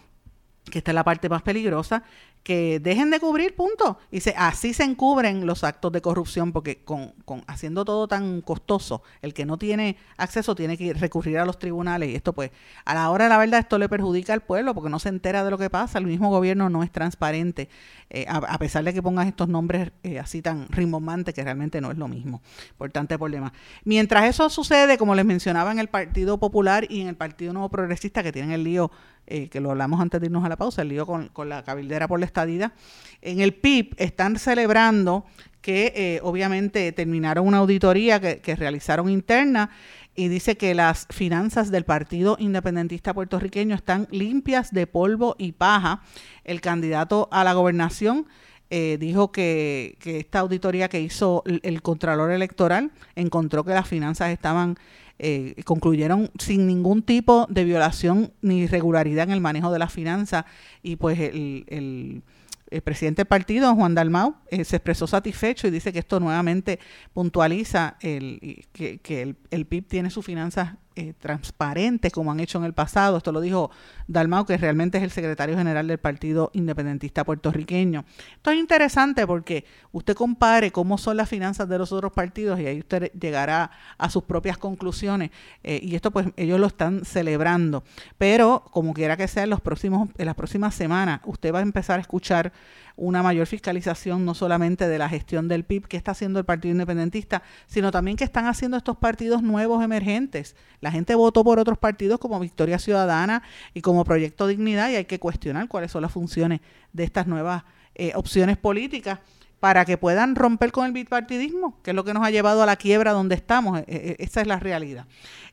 [0.70, 2.04] que esta es la parte más peligrosa,
[2.42, 3.98] que dejen de cubrir, punto.
[4.10, 8.40] Y se, así se encubren los actos de corrupción, porque con, con, haciendo todo tan
[8.40, 12.10] costoso, el que no tiene acceso tiene que recurrir a los tribunales.
[12.10, 12.50] Y esto, pues,
[12.84, 15.44] a la hora de la verdad, esto le perjudica al pueblo, porque no se entera
[15.44, 15.98] de lo que pasa.
[15.98, 17.68] El mismo gobierno no es transparente,
[18.10, 21.90] eh, a, pesar de que pongas estos nombres eh, así tan rimbombantes, que realmente no
[21.90, 22.42] es lo mismo.
[22.70, 23.52] Importante problema.
[23.84, 27.68] Mientras eso sucede, como les mencionaba en el Partido Popular y en el Partido Nuevo
[27.68, 28.90] Progresista, que tienen el lío
[29.34, 32.06] eh, que lo hablamos antes de irnos a la pausa, el lío con, la cabildera
[32.06, 32.74] por la estadía.
[33.22, 35.24] En el PIB están celebrando
[35.62, 39.70] que eh, obviamente terminaron una auditoría que, que, realizaron interna
[40.14, 46.02] y dice que las finanzas del Partido Independentista puertorriqueño están limpias de polvo y paja.
[46.44, 48.26] El candidato a la gobernación
[48.68, 54.28] eh, dijo que, que, esta auditoría que hizo el Contralor Electoral encontró que las finanzas
[54.28, 54.76] estaban
[55.24, 60.44] eh, concluyeron sin ningún tipo de violación ni irregularidad en el manejo de las finanzas.
[60.82, 65.92] Y pues el, el, presidente del partido, Juan Dalmau, eh, se expresó satisfecho y dice
[65.92, 66.80] que esto nuevamente
[67.12, 72.58] puntualiza el, que, que el, el PIB tiene sus finanzas eh, transparentes como han hecho
[72.58, 73.16] en el pasado.
[73.16, 73.70] Esto lo dijo
[74.06, 78.04] Dalmau, que realmente es el secretario general del Partido Independentista puertorriqueño.
[78.36, 82.66] Esto es interesante porque usted compare cómo son las finanzas de los otros partidos y
[82.66, 85.30] ahí usted llegará a sus propias conclusiones.
[85.62, 87.84] Eh, y esto pues ellos lo están celebrando.
[88.18, 91.62] Pero como quiera que sea, en, los próximos, en las próximas semanas usted va a
[91.62, 92.52] empezar a escuchar
[92.96, 96.72] una mayor fiscalización no solamente de la gestión del PIB que está haciendo el Partido
[96.72, 100.56] Independentista, sino también que están haciendo estos partidos nuevos emergentes.
[100.80, 103.42] La gente votó por otros partidos como Victoria Ciudadana
[103.74, 106.60] y como Proyecto Dignidad y hay que cuestionar cuáles son las funciones
[106.92, 109.18] de estas nuevas eh, opciones políticas
[109.60, 112.66] para que puedan romper con el bipartidismo, que es lo que nos ha llevado a
[112.66, 113.78] la quiebra donde estamos.
[113.78, 115.06] E, e, esa es la realidad.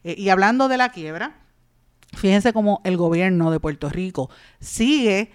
[0.03, 1.35] Eh, y hablando de la quiebra,
[2.15, 5.31] fíjense cómo el gobierno de Puerto Rico sigue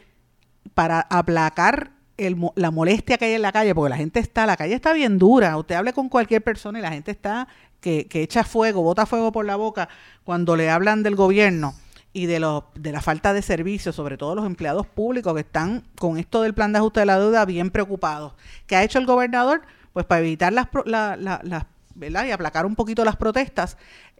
[0.75, 4.74] para aplacar la molestia que hay en la calle, porque la gente está, la calle
[4.74, 5.57] está bien dura.
[5.57, 7.48] Usted hable con cualquier persona y la gente está
[7.81, 9.88] que, que echa fuego, bota fuego por la boca
[10.24, 11.74] cuando le hablan del gobierno
[12.14, 15.83] y de, los, de la falta de servicios, sobre todo los empleados públicos que están
[15.98, 18.35] con esto del plan de ajuste de la deuda bien preocupados.
[18.66, 19.62] ¿Qué ha hecho el gobernador?
[19.92, 23.77] Pues para evitar las, la, y aplacar un poquito las protestas,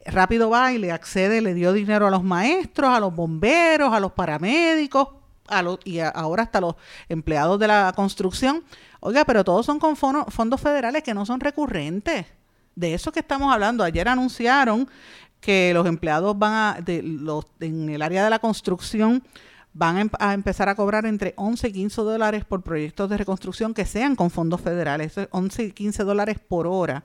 [0.07, 4.00] rápido va y le accede, le dio dinero a los maestros, a los bomberos, a
[4.00, 5.09] los paramédicos,
[5.48, 6.74] a los, y ahora hasta los
[7.09, 8.64] empleados de la construcción.
[9.00, 12.26] Oiga, pero todos son con fondos federales que no son recurrentes.
[12.74, 13.85] De eso que estamos hablando.
[13.85, 14.88] Ayer anunciaron
[15.40, 19.22] que los empleados van a, en el área de la construcción
[19.74, 23.74] van a, em, empezar a cobrar entre 11 y 15 dólares por proyectos de reconstrucción
[23.74, 27.04] que sean con fondos federales, 11 y 15 dólares por hora.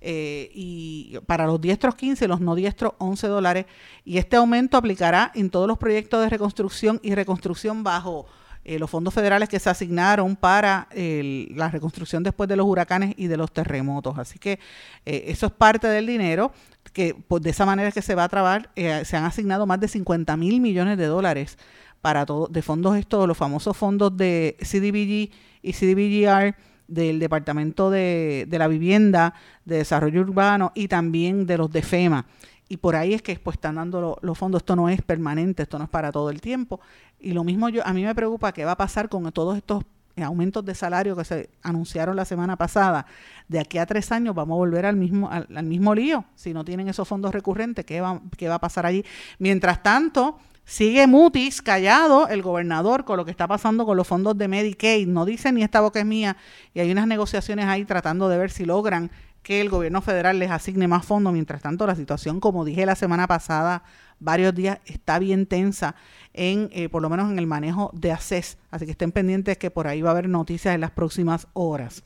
[0.00, 3.66] Eh, y para los diestros 15, los no diestros 11 dólares.
[4.04, 8.26] Y este aumento aplicará en todos los proyectos de reconstrucción y reconstrucción bajo
[8.62, 13.26] eh, los fondos federales que se asignaron para la reconstrucción después de los huracanes y
[13.26, 14.18] de los terremotos.
[14.18, 14.58] Así que
[15.06, 16.52] eh, eso es parte del dinero
[16.92, 19.80] que pues, de esa manera que se va a trabar, eh, se han asignado más
[19.80, 21.56] de 50 mil millones de dólares
[22.02, 25.30] para todo, de fondos estos, los famosos fondos de CDBG
[25.62, 26.54] y CDBGR
[26.90, 32.26] del Departamento de, la Vivienda, de Desarrollo Urbano y también de los de FEMA.
[32.68, 34.60] Y por ahí es que pues, están dando los fondos.
[34.60, 36.80] Esto no es permanente, esto no es para todo el tiempo.
[37.18, 39.84] Y lo mismo yo, a mí me preocupa qué va a pasar con todos estos
[40.22, 43.06] aumentos de salario que se anunciaron la semana pasada,
[43.48, 46.24] de aquí a tres años vamos a volver al mismo, al, mismo lío.
[46.34, 49.04] Si no tienen esos fondos recurrentes, ¿qué va, ¿qué va a pasar allí?
[49.38, 54.36] Mientras tanto, sigue Mutis callado, el gobernador, con lo que está pasando con los fondos
[54.38, 55.08] de Medicaid.
[55.08, 56.36] No dice ni esta boca es mía.
[56.74, 59.10] Y hay unas negociaciones ahí tratando de ver si logran
[59.42, 61.32] que el gobierno federal les asigne más fondos.
[61.32, 63.82] Mientras tanto, la situación, como dije la semana pasada,
[64.18, 65.94] varios días, está bien tensa
[66.34, 68.58] en, eh, por lo menos en el manejo de ACES.
[68.70, 72.04] Así que estén pendientes que por ahí va a haber noticias en las próximas horas.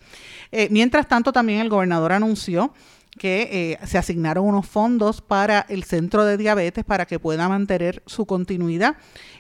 [0.53, 2.73] Eh, mientras tanto, también el gobernador anunció
[3.19, 8.03] que eh, se asignaron unos fondos para el centro de diabetes para que pueda mantener
[8.07, 8.97] su continuidad.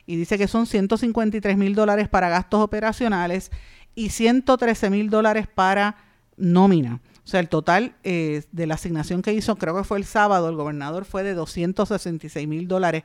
[0.06, 3.50] Y dice que son 153 mil dólares para gastos operacionales
[3.94, 5.96] y 113 mil dólares para
[6.36, 7.00] nómina.
[7.24, 10.56] O sea, el total de la asignación que hizo, creo que fue el sábado, el
[10.56, 13.04] gobernador fue de 266 mil dólares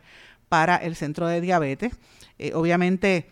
[0.49, 1.93] para el centro de diabetes.
[2.37, 3.29] Eh, obviamente,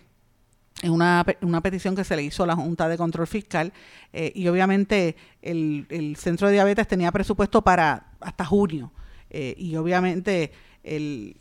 [0.81, 3.73] es una, una, petición que se le hizo a la Junta de Control Fiscal
[4.13, 8.91] eh, y obviamente el, centro de diabetes tenía presupuesto para hasta junio
[9.29, 10.51] eh, y obviamente
[10.83, 11.35] el,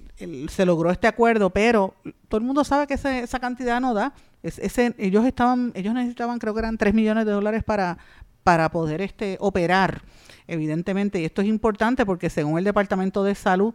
[0.49, 1.95] se logró este acuerdo, pero
[2.29, 4.15] todo el mundo sabe que esa cantidad no da.
[4.43, 7.99] ese, ellos estaban, ellos necesitaban, creo que eran 3 millones de dólares para,
[8.43, 10.03] para poder este, operar,
[10.47, 13.75] evidentemente, y esto es importante porque según el Departamento de Salud,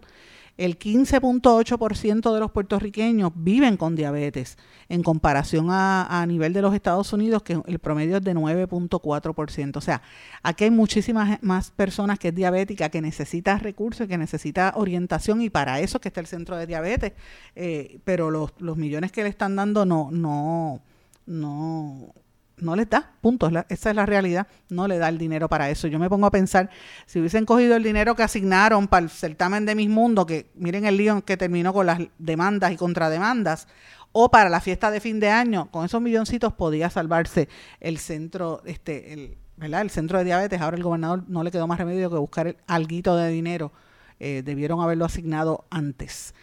[0.58, 4.58] el 15.8% de los puertorriqueños viven con diabetes,
[4.90, 9.78] en comparación a, nivel de los Estados Unidos, que el promedio es de 9.4%.
[9.78, 10.02] O sea,
[10.44, 15.50] aquí hay muchísimas más personas que es diabética, que necesita recursos, que necesita orientación, y
[15.50, 17.14] para eso que está el centro de diabetes.
[17.56, 20.82] Eh, pero los, los millones que le están dando no, no,
[21.26, 22.14] no
[22.62, 25.88] no les da, punto, esa es la realidad, no le da el dinero para eso.
[25.88, 26.70] Yo me pongo a pensar,
[27.06, 30.86] si hubiesen cogido el dinero que asignaron para el certamen de Mis Mundo, que miren
[30.86, 33.68] el lío que terminó con las demandas y contrademandas,
[34.14, 37.48] o para la fiesta de fin de año, con esos milloncitos podía salvarse
[37.80, 39.82] el centro, este, el, ¿verdad?
[39.82, 40.60] El centro de diabetes.
[40.60, 43.72] Ahora el gobernador no le quedó más remedio que buscar el alguito de dinero.
[44.20, 46.34] Eh, debieron haberlo asignado antes.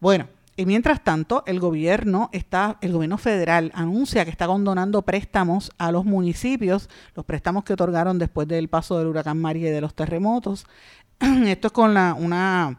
[0.00, 5.72] Bueno, y mientras tanto, el gobierno está, el gobierno federal anuncia que está condonando préstamos
[5.78, 9.80] a los municipios, los préstamos que otorgaron después del paso del huracán María y de
[9.80, 10.66] los terremotos.
[11.20, 12.78] Esto es con la, una,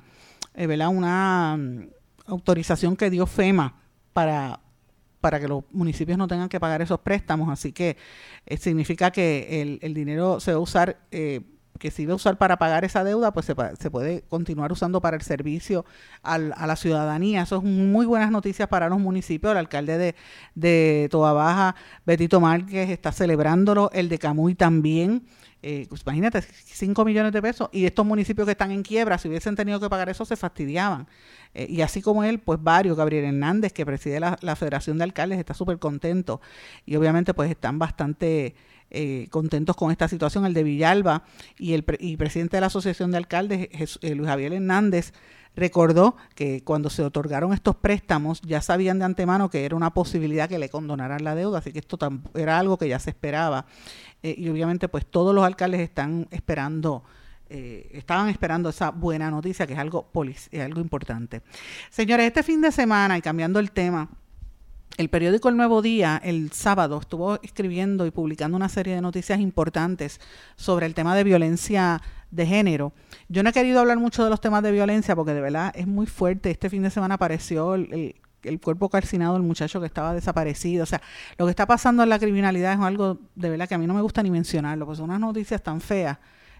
[0.54, 1.88] eh, una mm,
[2.28, 3.76] autorización que dio FEMA
[4.14, 4.62] para,
[5.20, 7.50] para que los municipios no tengan que pagar esos préstamos.
[7.50, 7.98] Así que
[8.46, 11.42] eh, significa que el, el, dinero se va a usar eh,
[11.80, 13.56] que se iba a usar para pagar esa deuda, pues se,
[13.92, 15.86] puede continuar usando para el servicio
[16.24, 17.44] al, a la ciudadanía.
[17.44, 19.52] Eso es muy buenas noticias para los municipios.
[19.52, 20.16] El alcalde de,
[20.56, 25.24] de Toa Baja, Betito Márquez, está celebrándolo, el de Camuy también.
[25.68, 27.70] Eh, pues imagínate, 5 millones de pesos.
[27.72, 31.08] Y estos municipios que están en quiebra, si hubiesen tenido que pagar eso, se fastidiaban.
[31.56, 35.06] Eh, y así como él, pues varios, Gabriel Hernández, que preside la, la Federación de
[35.06, 36.40] Alcaldes, está súper contento.
[36.86, 38.56] Y obviamente pues están bastante
[38.96, 40.46] eh, contentos con esta situación.
[40.46, 41.24] El de Villalba
[41.58, 43.70] y el presidente de la Asociación de Alcaldes,
[44.02, 45.12] eh, Luis Javier Hernández,
[45.54, 50.50] recordó que cuando se otorgaron estos préstamos ya sabían de antemano que era una posibilidad
[50.50, 51.98] que le condonaran la deuda, así que esto
[52.34, 53.66] era algo que ya se esperaba.
[54.24, 57.04] Eh, y obviamente pues todos los alcaldes están esperando
[57.48, 60.10] estaban esperando esa buena noticia, que es algo,
[60.60, 61.44] algo importante.
[61.92, 64.10] Señores, este fin de semana, y cambiando el tema,
[64.98, 69.40] el periódico El Nuevo Día el sábado estuvo escribiendo y publicando una serie de noticias
[69.40, 70.22] importantes
[70.56, 72.94] sobre el tema de violencia de género.
[73.28, 75.88] Yo no he querido hablar mucho de los temas de violencia porque de verdad es
[75.88, 76.52] muy fuerte.
[76.52, 78.16] Este fin de semana apareció el,
[78.62, 80.84] cuerpo calcinado del muchacho que estaba desaparecido.
[80.84, 81.02] O sea,
[81.38, 83.94] lo que está pasando en la criminalidad es algo de verdad que a mí no
[83.94, 86.18] me gusta ni mencionarlo, porque son unas noticias tan feas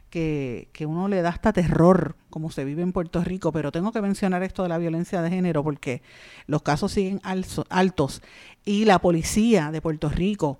[0.10, 3.92] que, que, uno le da hasta terror como se vive en Puerto Rico, pero tengo
[3.92, 6.02] que mencionar esto de la violencia de género porque
[6.48, 8.22] los casos siguen altos
[8.66, 10.60] y la policía de Puerto Rico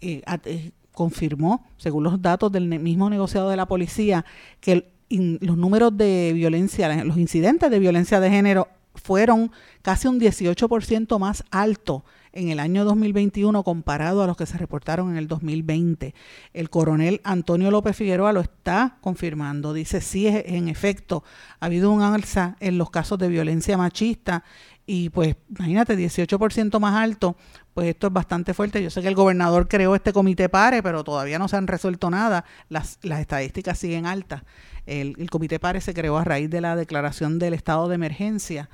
[0.00, 4.24] eh, eh, confirmó, según los datos del mismo negociado de la policía,
[4.60, 9.50] que los números de violencia, los incidentes de violencia de género fueron
[9.82, 12.02] casi un 18% más altos
[12.32, 16.14] en el año 2021 comparado a los que se reportaron en el 2020.
[16.52, 19.72] El coronel Antonio López Figueroa lo está confirmando.
[19.72, 21.24] Dice, sí, en efecto,
[21.60, 24.44] ha habido un alza en los casos de violencia machista
[24.84, 27.36] y pues imagínate, 18% más alto,
[27.72, 28.82] pues esto es bastante fuerte.
[28.82, 32.10] Yo sé que el gobernador creó este comité PARE, pero todavía no se han resuelto
[32.10, 32.44] nada.
[32.68, 34.42] Las, las estadísticas siguen altas.
[34.86, 38.68] El, el comité PARE se creó a raíz de la declaración del estado de emergencia,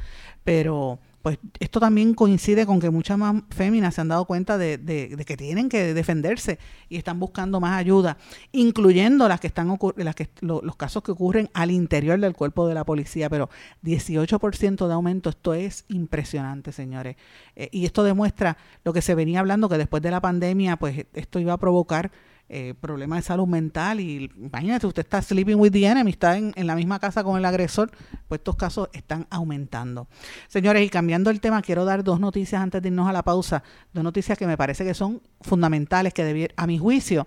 [0.45, 4.79] pero pues esto también coincide con que muchas más féminas se han dado cuenta de,
[5.27, 6.59] que tienen que defenderse
[6.89, 8.19] y están buscando más ayuda,
[8.53, 12.75] incluyendo las que están las que, los casos que ocurren al interior del cuerpo de
[12.75, 13.51] la policía, pero
[13.83, 17.17] 18% de aumento, esto es impresionante, señores.
[17.57, 21.07] Eh, y esto demuestra lo que se venía hablando, que después de la pandemia, pues
[21.15, 22.13] esto iba a provocar
[22.51, 26.55] eh, problemas de salud mental y imagínate, usted está sleeping with the enemy, está en,
[26.57, 27.91] la misma casa con el agresor,
[28.27, 30.09] pues estos casos están aumentando.
[30.49, 33.63] Señores, y cambiando el tema, quiero dar dos noticias antes de irnos a la pausa,
[33.93, 37.27] dos noticias que me parece que son fundamentales, que a mi juicio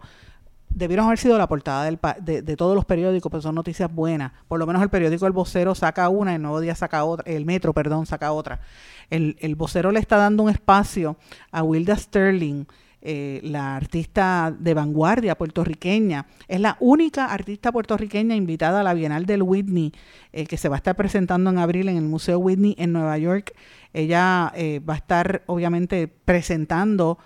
[0.73, 4.31] debieron haber sido la portada de, de, todos los periódicos, pero son noticias buenas.
[4.47, 7.45] Por lo menos el periódico El Vocero saca una, el Nuevo Día saca otra, el
[7.45, 8.61] Metro, perdón, saca otra.
[9.09, 11.17] El, el Vocero le está dando un espacio
[11.51, 12.65] a Wilda Sterling,
[13.03, 16.27] eh, la artista de vanguardia puertorriqueña.
[16.47, 19.91] Es la única artista puertorriqueña invitada a la Bienal del Whitney,
[20.33, 23.17] eh, que se va a estar presentando en abril en el Museo Whitney en Nueva
[23.17, 23.55] York.
[23.91, 27.17] Ella eh, va a estar obviamente presentando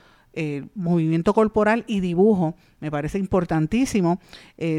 [0.73, 4.19] movimiento corporal y dibujo, me parece importantísimo,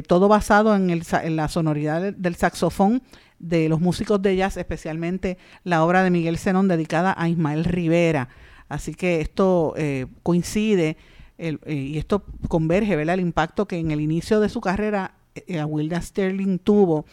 [0.06, 3.02] todo basado en, el, en la sonoridad del saxofón
[3.38, 8.28] de los músicos de jazz, especialmente la obra de Miguel Zenón dedicada a Ismael Rivera.
[8.68, 10.96] Así que esto eh, coincide
[11.38, 13.14] eh, y esto converge, ¿verdad?
[13.14, 17.04] El impacto que en el inicio de su carrera eh, Wilda Sterling tuvo,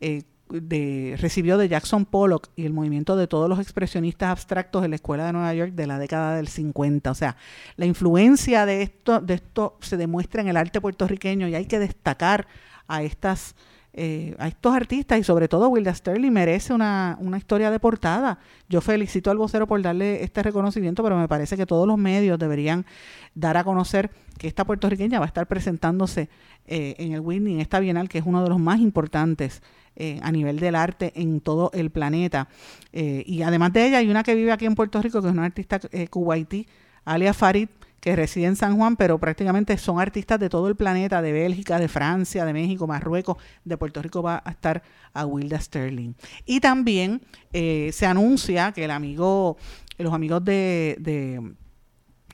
[0.00, 4.96] de, recibió de Jackson Pollock y el movimiento de todos los expresionistas abstractos de la
[4.96, 7.10] Escuela de Nueva York de la década del 50.
[7.10, 7.36] O sea,
[7.76, 11.78] la influencia de esto, de esto se demuestra en el arte puertorriqueño y hay que
[11.78, 12.46] destacar
[12.86, 13.54] a estas
[14.00, 18.38] eh, a estos artistas y sobre todo Wilda Sterling merece una, una, historia de portada.
[18.68, 22.38] Yo felicito al vocero por darle este reconocimiento, pero me parece que todos los medios
[22.38, 22.86] deberían
[23.34, 26.28] dar a conocer que esta puertorriqueña va a estar presentándose
[26.68, 29.62] eh, en el Whitney, en esta bienal, que es uno de los más importantes
[29.96, 32.46] eh, a nivel del arte en todo el planeta.
[32.92, 35.46] y además de ella hay una que vive aquí en Puerto Rico, que es una
[35.46, 36.68] artista cubaití,
[37.04, 37.68] Alia Farid,
[38.16, 41.88] reside en San Juan, pero prácticamente son artistas de todo el planeta, de Bélgica, de
[41.88, 44.82] Francia, de México, Marruecos, de Puerto Rico va a estar
[45.12, 46.14] a Wilda Sterling.
[46.44, 49.56] Y también eh, se anuncia que el amigo,
[49.98, 51.40] los amigos de, de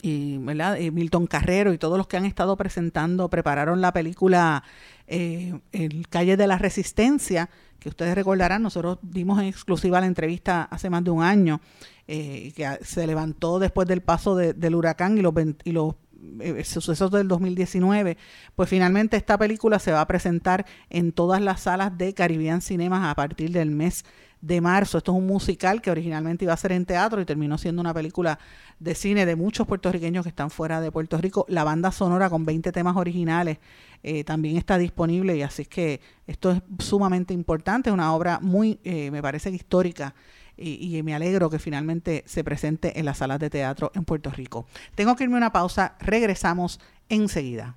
[0.04, 0.78] y, ¿verdad?
[0.78, 4.62] Eh, Milton Carrero y todos los que han estado presentando prepararon la película
[5.06, 7.48] eh, El Calle de la Resistencia,
[7.78, 11.62] que ustedes recordarán, nosotros dimos en exclusiva la entrevista hace más de un año,
[12.06, 15.32] eh, que se levantó después del paso del huracán y los,
[15.64, 15.94] y los
[16.40, 18.18] eh, sucesos del 2019,
[18.54, 23.10] pues finalmente esta película se va a presentar en todas las salas de Caribbean Cinemas
[23.10, 24.04] a partir del mes
[24.44, 24.98] de marzo.
[24.98, 27.94] Esto es un musical que originalmente iba a ser en teatro y terminó siendo una
[27.94, 28.38] película
[28.78, 31.46] de cine de muchos puertorriqueños que están fuera de Puerto Rico.
[31.48, 33.58] La banda sonora con 20 temas originales
[34.02, 38.78] eh, también está disponible y así que esto es sumamente importante, es una obra muy,
[38.84, 40.14] eh, me parece histórica.
[40.56, 44.30] Y, y, me alegro que finalmente se presente en las salas de teatro en Puerto
[44.30, 44.68] Rico.
[44.94, 46.78] Tengo que irme a una pausa, regresamos
[47.08, 47.76] enseguida.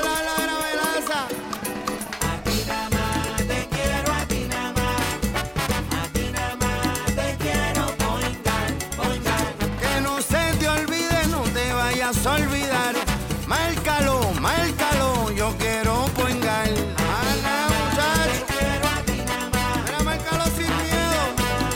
[12.11, 12.93] a olvidar.
[13.47, 16.67] Márcalo, márcalo, yo quiero poingar.
[16.67, 18.45] Ana, muchacho.
[18.47, 19.85] quiero a ti nada más.
[19.85, 21.21] Mira, márcalo sin miedo.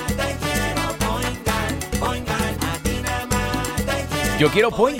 [0.09, 2.53] Te quiero poingar, poingar.
[2.69, 4.99] A ti nada más te quiero Yo quiero Point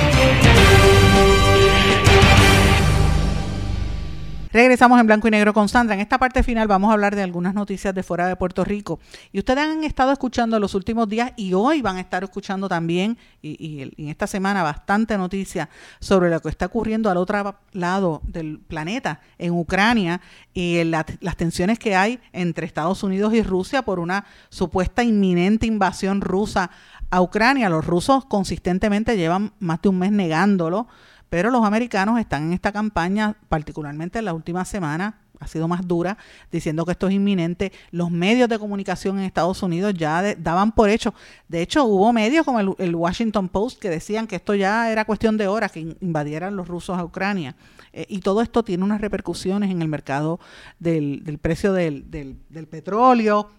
[4.53, 5.95] Regresamos en blanco y negro con Sandra.
[5.95, 8.99] En esta parte final vamos a hablar de algunas noticias de fuera de Puerto Rico.
[9.31, 13.17] Y ustedes han estado escuchando los últimos días y hoy van a estar escuchando también,
[13.41, 13.55] y,
[13.95, 15.69] y en esta semana, bastante noticias
[16.01, 20.19] sobre lo que está ocurriendo al otro lado del planeta, en Ucrania,
[20.53, 25.65] y la- las tensiones que hay entre Estados Unidos y Rusia por una supuesta inminente
[25.65, 26.71] invasión rusa
[27.09, 27.69] a Ucrania.
[27.69, 30.87] Los rusos consistentemente llevan más de un mes negándolo.
[31.31, 35.87] Pero los americanos están en esta campaña, particularmente en la última semana, ha sido más
[35.87, 36.17] dura,
[36.51, 37.71] diciendo que esto es inminente.
[37.91, 41.13] Los medios de comunicación en Estados Unidos ya daban por hecho.
[41.47, 45.37] De hecho, hubo medios como el, Washington Post que decían que esto ya era cuestión
[45.37, 47.55] de horas, que in- invadieran los rusos a Ucrania.
[47.93, 50.41] Eh, y todo esto tiene unas repercusiones en el mercado
[50.79, 53.49] del, del precio del, del- del petróleo,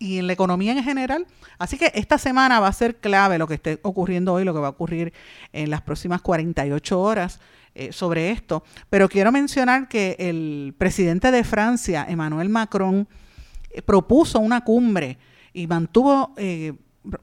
[0.00, 1.26] y en la economía en general.
[1.58, 4.58] Así que esta semana va a ser clave lo que esté ocurriendo hoy, lo que
[4.58, 5.12] va a ocurrir
[5.52, 7.38] en las próximas 48 horas
[7.74, 8.64] eh, sobre esto.
[8.88, 13.06] Pero quiero mencionar que el presidente de Francia, Emmanuel Macron,
[13.70, 15.18] eh, propuso una cumbre
[15.52, 16.72] y mantuvo eh,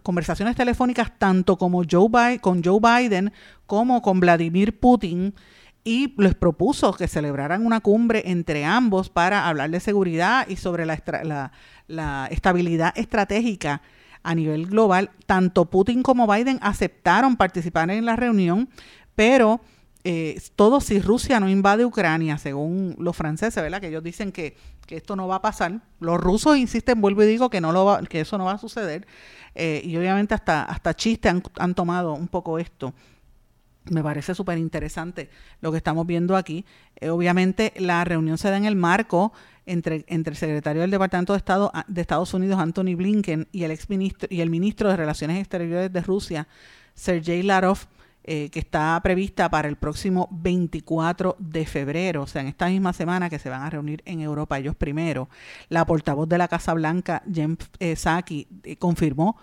[0.04, 3.34] conversaciones telefónicas tanto como Joe con Joe Biden
[3.66, 5.34] como con Vladimir Putin
[5.88, 10.86] y les propuso que celebraran una cumbre entre ambos para hablar de seguridad y sobre
[10.86, 11.52] la,
[12.30, 13.82] estabilidad estratégica
[14.22, 15.12] a nivel global.
[15.26, 18.68] Tanto Putin como Biden aceptaron participar en la reunión,
[19.16, 19.62] pero
[20.04, 23.80] eh, todo si Rusia no invade Ucrania, según los franceses, ¿verdad?
[23.80, 25.80] Que ellos dicen que, que esto no va a pasar.
[26.02, 28.58] Los rusos insisten, vuelvo y digo, que, no lo va- que eso no va a
[28.58, 29.08] suceder.
[29.56, 32.94] Eh, y obviamente hasta, hasta chiste han, han tomado un poco esto.
[33.90, 35.30] Me parece súper interesante
[35.62, 36.66] lo que estamos viendo aquí.
[36.96, 39.34] Eh, obviamente la reunión se da en el marco
[39.66, 43.72] entre, entre el secretario del Departamento de Estado de Estados Unidos, Anthony Blinken, y el
[43.72, 46.48] ex ministro, y el ministro de Relaciones Exteriores de Rusia,
[46.94, 47.80] Sergei Larov,
[48.30, 52.92] eh, que está prevista para el próximo 24 de febrero, o sea, en esta misma
[52.92, 55.30] semana que se van a reunir en Europa ellos primero.
[55.70, 59.38] La portavoz de la Casa Blanca, Jen eh, eh, confirmó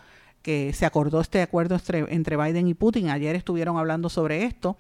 [0.45, 3.09] que se acordó este acuerdo entre, Biden y Putin.
[3.09, 4.76] Ayer estuvieron hablando sobre esto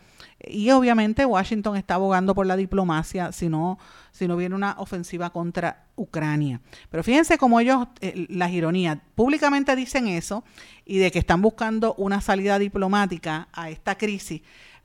[0.46, 3.78] y obviamente Washington está abogando por la diplomacia si no,
[4.12, 6.60] si no viene una ofensiva contra Ucrania.
[6.90, 10.44] Pero fíjense cómo ellos, eh, las ironías, públicamente dicen eso
[10.84, 14.42] y de que están buscando una salida diplomática a esta crisis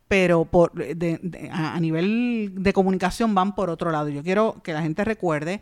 [0.08, 4.10] pero por, de, a nivel de comunicación van por otro lado.
[4.10, 5.62] Yo quiero que la gente recuerde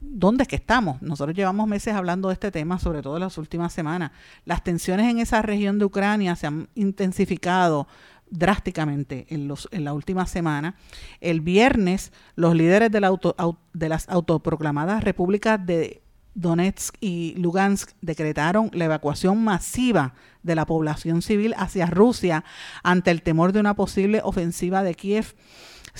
[0.00, 1.00] dónde es que estamos.
[1.02, 4.12] Nosotros llevamos meses hablando de este tema, sobre todo en las últimas semanas.
[4.44, 7.86] Las tensiones en esa región de Ucrania se han intensificado
[8.30, 10.76] drásticamente en, los, en la última semana.
[11.20, 13.34] El viernes, los líderes de, la auto,
[13.72, 16.02] de las autoproclamadas repúblicas de
[16.34, 22.44] Donetsk y Lugansk decretaron la evacuación masiva de la población civil hacia Rusia
[22.82, 25.34] ante el temor de una posible ofensiva de Kiev.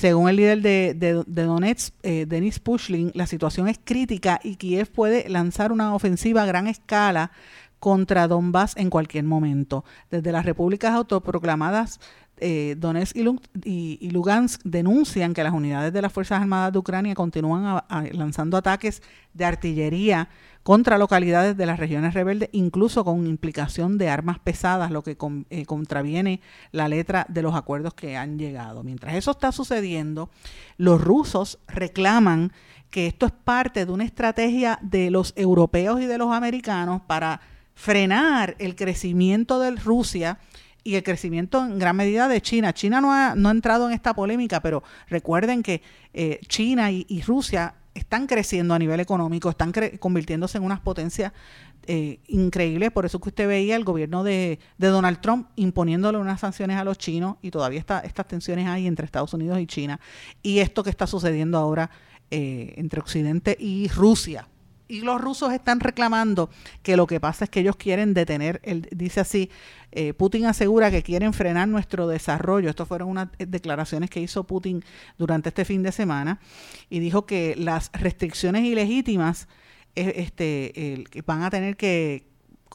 [0.00, 0.94] Según el líder de,
[1.26, 6.42] de, Donetsk, eh, Denis Pushkin, la situación es crítica y Kiev puede lanzar una ofensiva
[6.42, 7.32] a gran escala
[7.80, 9.84] contra Donbass en cualquier momento.
[10.10, 12.00] Desde las repúblicas autoproclamadas
[12.40, 13.16] eh, Donetsk
[13.64, 17.82] y, Lugansk denuncian que las unidades de las Fuerzas Armadas de Ucrania continúan
[18.12, 19.02] lanzando ataques
[19.34, 20.28] de artillería
[20.62, 25.16] contra localidades de las regiones rebeldes, incluso con implicación de armas pesadas, lo que
[25.50, 26.40] eh, contraviene
[26.72, 28.82] la letra de los acuerdos que han llegado.
[28.82, 30.30] Mientras eso está sucediendo,
[30.76, 32.52] los rusos reclaman
[32.90, 37.40] que esto es parte de una estrategia de los europeos y de los americanos para
[37.74, 40.38] frenar el crecimiento de Rusia
[40.84, 42.72] y el crecimiento en gran medida de China.
[42.72, 45.82] China no ha, no ha entrado en esta polémica, pero recuerden que
[46.14, 51.32] eh, China y, Rusia están creciendo a nivel económico, están convirtiéndose en unas potencias
[51.86, 52.90] eh, increíbles.
[52.92, 56.84] Por eso que usted veía el gobierno de, de, Donald Trump imponiéndole unas sanciones a
[56.84, 60.00] los chinos y todavía está, estas tensiones hay entre Estados Unidos y China.
[60.42, 61.90] Y esto que está sucediendo ahora
[62.30, 64.46] eh, entre Occidente y Rusia
[64.90, 66.50] y los rusos están reclamando
[66.82, 69.50] que lo que pasa es que ellos quieren detener, él dice así,
[69.92, 72.68] eh, Putin asegura que quieren frenar nuestro desarrollo.
[72.68, 74.84] Estas fueron unas declaraciones que hizo Putin
[75.16, 76.40] durante este fin de semana
[76.88, 79.48] y dijo que las restricciones ilegítimas
[79.94, 82.24] eh, este, eh, van a tener que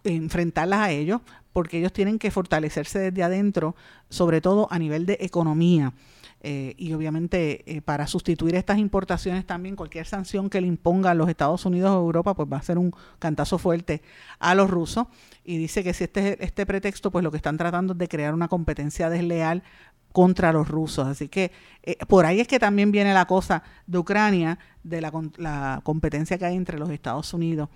[0.04, 1.22] enfrentarlas a ellos
[1.56, 3.78] porque ellos tienen que fortalecerse desde adentro,
[4.10, 5.94] sobre todo a nivel de economía.
[6.42, 11.14] Eh, y obviamente eh, para sustituir estas importaciones también cualquier sanción que le imponga a
[11.14, 14.02] los Estados Unidos o Europa pues va a ser un cantazo fuerte
[14.38, 15.08] a los rusos
[15.46, 18.34] y dice que si este este pretexto pues lo que están tratando es de crear
[18.34, 19.64] una competencia desleal
[20.12, 21.08] contra los rusos.
[21.08, 21.54] Así que
[21.84, 26.38] eh, por ahí es que también viene la cosa de Ucrania, de la, la competencia
[26.38, 27.70] que hay entre los Estados Unidos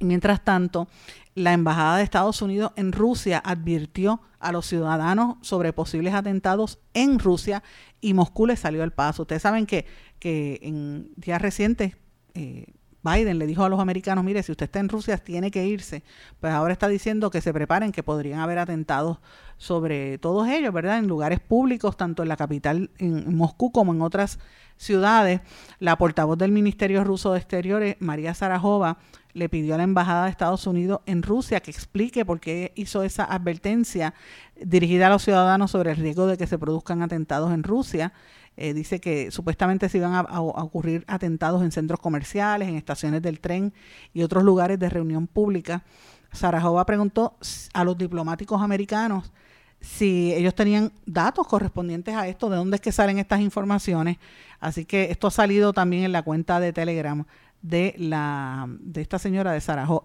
[0.00, 0.88] mientras tanto,
[1.34, 7.18] la Embajada de Estados Unidos en Rusia advirtió a los ciudadanos sobre posibles atentados en
[7.18, 7.62] Rusia
[8.00, 9.22] y Moscú le salió al paso.
[9.22, 9.86] Ustedes saben que,
[10.18, 11.96] que en días recientes
[12.34, 12.66] eh,
[13.02, 16.02] Biden le dijo a los americanos, mire, si usted está en Rusia tiene que irse.
[16.40, 19.18] Pues ahora está diciendo que se preparen, que podrían haber atentados
[19.56, 20.98] sobre todos ellos, ¿verdad?
[20.98, 24.38] En lugares públicos, tanto en la capital, en Moscú, como en otras
[24.76, 25.40] ciudades.
[25.78, 28.98] La portavoz del Ministerio Ruso de Exteriores, María Zarajova,
[29.38, 33.02] le pidió a la Embajada de Estados Unidos en Rusia que explique por qué hizo
[33.02, 34.14] esa advertencia
[34.60, 38.12] dirigida a los ciudadanos sobre el riesgo de que se produzcan atentados en Rusia.
[38.56, 43.22] Eh, dice que supuestamente se iban a, a, ocurrir atentados en centros comerciales, en estaciones
[43.22, 43.72] del tren
[44.12, 45.84] y otros lugares de reunión pública.
[46.32, 47.36] Sarajova preguntó
[47.72, 49.32] a los diplomáticos americanos
[49.80, 54.18] si ellos tenían datos correspondientes a esto, de dónde es que salen estas informaciones.
[54.60, 57.24] Así que esto ha salido también en la cuenta de Telegram
[57.62, 60.04] de la de esta señora de, Sarajo,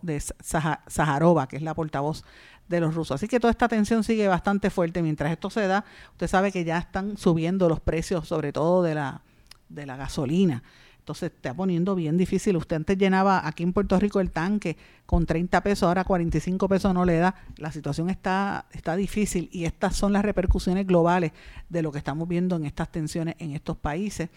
[1.47, 2.23] que es la portavoz
[2.67, 3.15] de los rusos.
[3.15, 5.01] Así que toda esta tensión sigue bastante fuerte.
[5.01, 8.95] Mientras esto se da, usted sabe que ya están subiendo los precios, sobre todo de
[8.95, 9.21] la,
[9.69, 10.63] de la gasolina.
[11.03, 12.55] Entonces está poniendo bien difícil.
[12.55, 16.93] Usted antes llenaba aquí en Puerto Rico el tanque con 30 pesos, ahora 45 pesos
[16.93, 17.35] no le da.
[17.57, 21.33] La situación está, está difícil y estas son las repercusiones globales
[21.67, 24.29] de lo que estamos viendo en estas tensiones en estos países.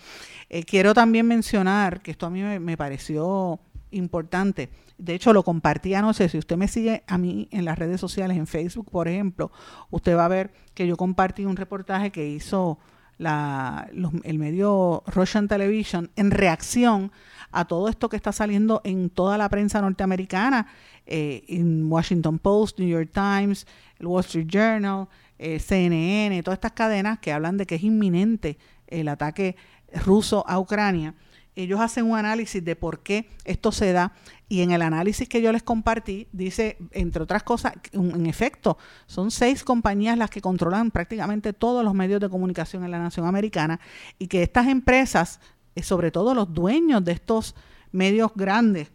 [0.51, 3.61] Eh, quiero también mencionar que esto a mí me, pareció
[3.93, 4.69] importante.
[4.99, 6.29] De hecho, lo compartí anoche.
[6.29, 9.53] Si usted me sigue a mí en las redes sociales, en Facebook, por ejemplo,
[9.91, 12.81] usted va a ver que yo compartí un reportaje que hizo
[13.19, 17.13] la, los, el medio Russian Television en reacción
[17.53, 20.67] a todo esto que está saliendo en toda la prensa norteamericana,
[21.07, 23.67] eh, en Washington Post, New York Times,
[23.99, 25.09] el Wall Street Journal,
[25.39, 29.57] eh, CNN, todas estas cadenas que hablan de que es inminente el ataque
[30.05, 31.15] ruso a Ucrania
[31.57, 34.13] ellos hacen un análisis de por qué esto se da
[34.49, 39.31] y en el análisis que yo les compartí dice, entre otras cosas, en efecto, son
[39.31, 43.81] seis compañías las que controlan prácticamente todos los medios de comunicación en la nación americana
[44.19, 45.41] y que estas empresas,
[45.75, 47.57] eh, sobre todo los dueños de estos
[47.91, 48.93] medios grandes,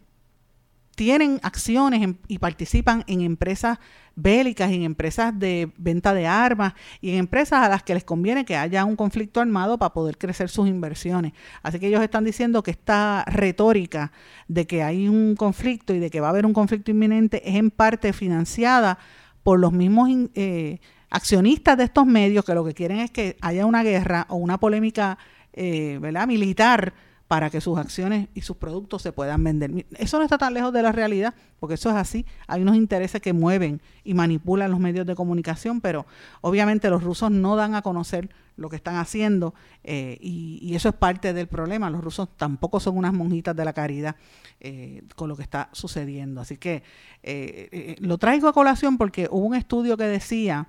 [0.94, 3.78] tienen acciones en- y participan en empresas
[4.14, 8.44] bélicas, en empresas de venta de armas y en empresas a las que les conviene
[8.44, 11.32] que haya un conflicto armado para poder crecer sus inversiones.
[11.62, 14.12] Así que ellos están diciendo que esta retórica
[14.48, 17.56] de que hay un conflicto y de que va a haber un conflicto inminente es
[17.56, 18.98] en parte financiada
[19.42, 20.78] por los mismos eh,
[21.08, 24.58] accionistas de estos medios que lo que quieren es que haya una guerra o una
[24.58, 25.18] polémica
[25.54, 26.26] eh, ¿verdad?
[26.26, 26.92] militar
[27.32, 29.86] para que sus acciones y sus productos se puedan vender.
[29.96, 32.26] Eso no está tan lejos de la realidad, porque eso es así.
[32.46, 36.04] Hay unos intereses que mueven y manipulan los medios de comunicación, pero
[36.42, 40.94] obviamente los rusos no dan a conocer lo que están haciendo eh, y, eso es
[40.94, 41.88] parte del problema.
[41.88, 44.14] Los rusos tampoco son unas monjitas de la caridad
[44.60, 46.42] eh, con lo que está sucediendo.
[46.42, 46.82] Así que
[47.22, 50.68] eh, lo traigo a colación porque hubo un estudio que decía,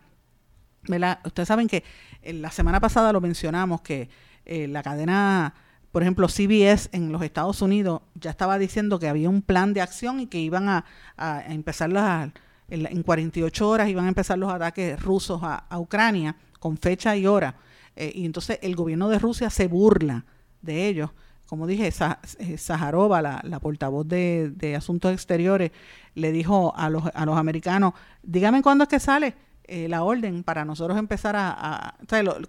[0.84, 1.20] ¿verdad?
[1.26, 1.84] Ustedes saben que
[2.24, 4.08] la semana pasada lo mencionamos que
[4.46, 5.54] la cadena,
[5.94, 9.80] por ejemplo, CBS en los Estados Unidos ya estaba diciendo que había un plan de
[9.82, 10.84] acción y que iban a,
[11.16, 12.32] a- empezar las,
[12.68, 16.78] en, la- en 48 horas iban a empezar los ataques rusos a, a Ucrania con
[16.78, 17.56] fecha y hora.
[17.96, 20.26] Eh, y entonces el gobierno de Rusia se burla
[20.62, 21.12] de ellos.
[21.46, 25.72] Como dije, Sa- eh, Sajarova, la, la portavoz de, de Asuntos Exteriores,
[26.16, 29.36] le dijo a los, a los americanos, dígame cuándo es que sale
[29.66, 31.96] eh, la orden para nosotros empezar a, a-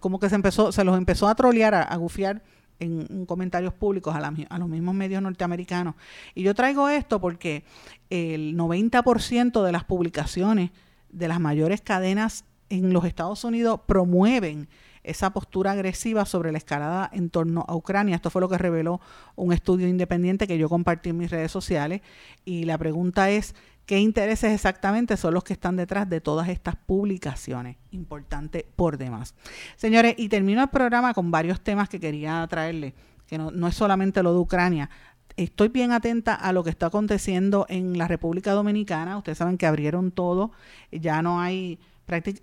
[0.00, 2.42] como que se empezó, se los empezó a trolear, a, a gufiar
[2.80, 5.94] en, en comentarios públicos a los mismos medios norteamericanos.
[6.34, 7.64] Y yo traigo esto porque
[8.10, 10.70] el 90% de las publicaciones
[11.10, 14.68] de las mayores cadenas en los Estados Unidos promueven
[15.04, 18.16] esa postura agresiva sobre la escalada en torno a Ucrania.
[18.16, 19.00] Esto fue lo que reveló
[19.36, 22.00] un estudio independiente que yo compartí en mis redes sociales.
[22.44, 23.54] Y la pregunta es,
[23.86, 27.76] ¿qué intereses exactamente son los que están detrás de todas estas publicaciones?
[27.90, 29.34] Importante por demás.
[29.76, 32.94] Señores, y termino el programa con varios temas que quería traerles,
[33.26, 34.90] que no, es solamente lo de Ucrania.
[35.36, 39.16] Estoy bien atenta a lo que está aconteciendo en la República Dominicana.
[39.18, 40.52] Ustedes saben que abrieron todo,
[40.92, 41.78] ya no hay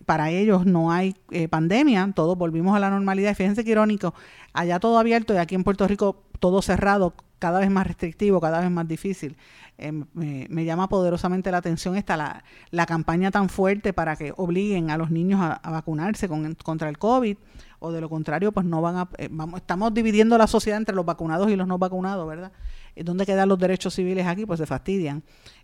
[0.06, 3.36] para ellos no hay eh, pandemia, todos volvimos a la normalidad.
[3.36, 4.14] Fíjense que irónico,
[4.54, 8.60] allá todo abierto y aquí en Puerto Rico todo cerrado, cada vez más restrictivo, cada
[8.60, 9.38] vez más difícil.
[9.82, 14.34] Eh, me, me llama poderosamente la atención esta la, la campaña tan fuerte para que
[14.38, 17.38] obliguen a los niños a, vacunarse con- contra el COVID
[17.80, 20.94] o de lo contrario pues no van a eh, vamos estamos dividiendo la sociedad entre
[20.96, 22.52] los vacunados y los no vacunados verdad
[22.96, 25.24] Eh, dónde quedan los derechos civiles aquí pues se fastidian.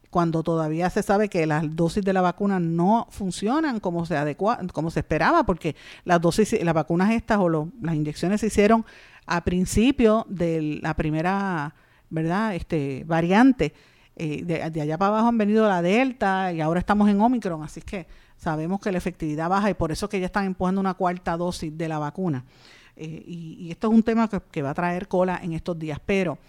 [0.09, 4.57] Cuando todavía se sabe que las dosis de la vacuna no funcionan como se adecua,
[4.71, 8.85] como se esperaba porque las dosis las vacunas estas o las inyecciones se hicieron
[9.25, 11.75] a principio de la primera
[12.09, 13.73] verdad este variante
[14.19, 17.61] eh, de, de allá para abajo han venido la Delta y ahora estamos en Omicron,
[17.63, 18.07] así que
[18.37, 21.77] sabemos que la efectividad baja y por eso que ya están empujando una cuarta dosis
[21.77, 22.43] de la vacuna.
[22.95, 26.39] Eh, y, esto es un tema que, va a traer cola en estos días, pero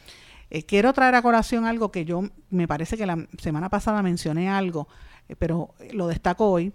[0.50, 4.48] eh, quiero traer a colación algo que yo me parece que la semana pasada mencioné
[4.48, 4.88] algo,
[5.28, 6.72] eh, pero lo destaco hoy,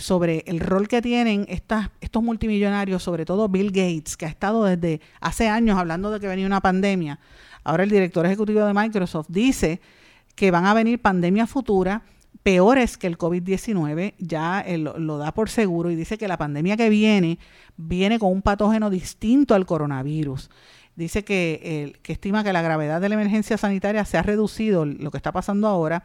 [0.00, 4.64] sobre el rol que tienen estas, estos multimillonarios, sobre todo Bill Gates, que ha estado
[4.64, 7.20] desde hace años hablando de que venía una pandemia.
[7.62, 9.80] Ahora el director ejecutivo de Microsoft dice
[10.36, 12.02] que van a venir pandemias futuras
[12.44, 16.76] peores que el COVID-19, ya lo, lo da por seguro y dice que la pandemia
[16.76, 17.40] que viene
[17.76, 20.48] viene con un patógeno distinto al coronavirus.
[20.94, 24.86] Dice que, eh, que estima que la gravedad de la emergencia sanitaria se ha reducido,
[24.86, 26.04] lo que está pasando ahora,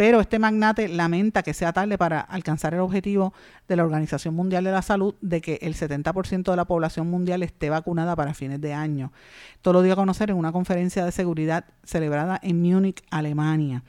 [0.00, 3.34] pero este magnate lamenta que sea tarde para alcanzar el objetivo
[3.68, 7.42] de la Organización Mundial de la Salud de que el 70% de la población mundial
[7.42, 9.12] esté vacunada para fines de año.
[9.60, 13.82] Todo lo dio a conocer en una conferencia de seguridad celebrada en Múnich, Alemania.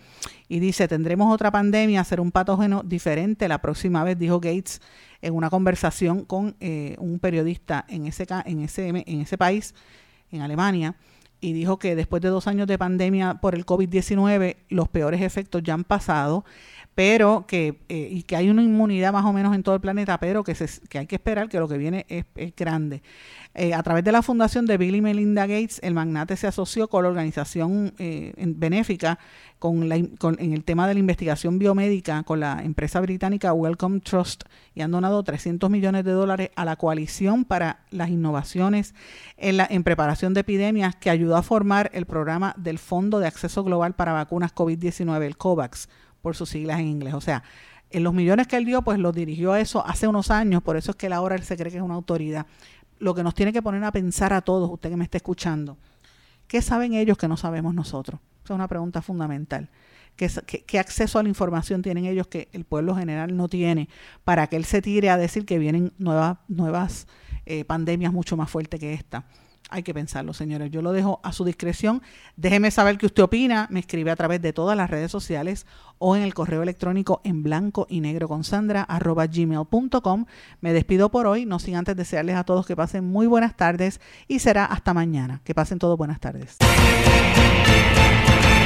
[0.49, 4.82] Y dice, tendremos otra pandemia, será un patógeno diferente la próxima vez, dijo Gates
[5.22, 9.74] en una conversación con eh, un periodista en en ese país,
[10.30, 10.93] en Alemania
[11.42, 15.64] y dijo que después de dos años de pandemia por el COVID-19, los peores efectos
[15.64, 16.46] ya han pasado,
[16.94, 20.20] pero que, eh, y que hay una inmunidad más o menos en todo el planeta,
[20.20, 23.02] pero que, se, que hay que esperar que lo que viene es, es grande.
[23.54, 26.88] Eh, a través de la fundación de Bill y Melinda Gates, el magnate se asoció
[26.89, 29.20] con la organización eh, en- benéfica
[29.60, 34.00] con la, con- en el tema de la investigación biomédica con la empresa británica Wellcome
[34.00, 38.96] Trust y han donado 300 millones de dólares a la coalición para las innovaciones
[39.38, 43.28] en, la, en preparación de epidemias que ayudó a formar el programa del Fondo de
[43.28, 45.89] Acceso Global para Vacunas COVID-19, el COVAX,
[46.22, 47.13] por sus siglas en inglés.
[47.13, 47.43] O sea,
[47.89, 50.78] en los millones que él dio, pues los dirigió a eso hace unos años, por
[50.78, 52.45] eso es que él ahora él se cree que es una autoridad.
[52.99, 55.78] Lo que nos tiene que poner a pensar a todos, usted que me está escuchando,
[56.47, 58.22] ¿qué saben ellos que no sabemos nosotros?
[58.43, 59.69] Esa es una pregunta fundamental.
[60.15, 63.89] ¿Qué, acceso a la información tienen ellos que el pueblo general no tiene
[64.24, 67.07] para que él se tire a decir que vienen nuevas, nuevas
[67.45, 69.26] eh, pandemias mucho más fuertes que esta?
[69.72, 70.69] Hay que pensarlo, señores.
[70.69, 72.01] Yo lo dejo a su discreción.
[72.36, 73.67] Déjeme saber qué usted opina.
[73.72, 75.65] Me escribe a través de todas las redes sociales
[75.97, 80.26] o en el correo electrónico en blanco y negro con Sandra arroba gmail.com.
[80.59, 84.01] Me despido por hoy, no sin antes desearles a todos que pasen muy buenas tardes
[84.28, 85.41] y será hasta mañana.
[85.43, 86.57] Que pasen todos buenas tardes.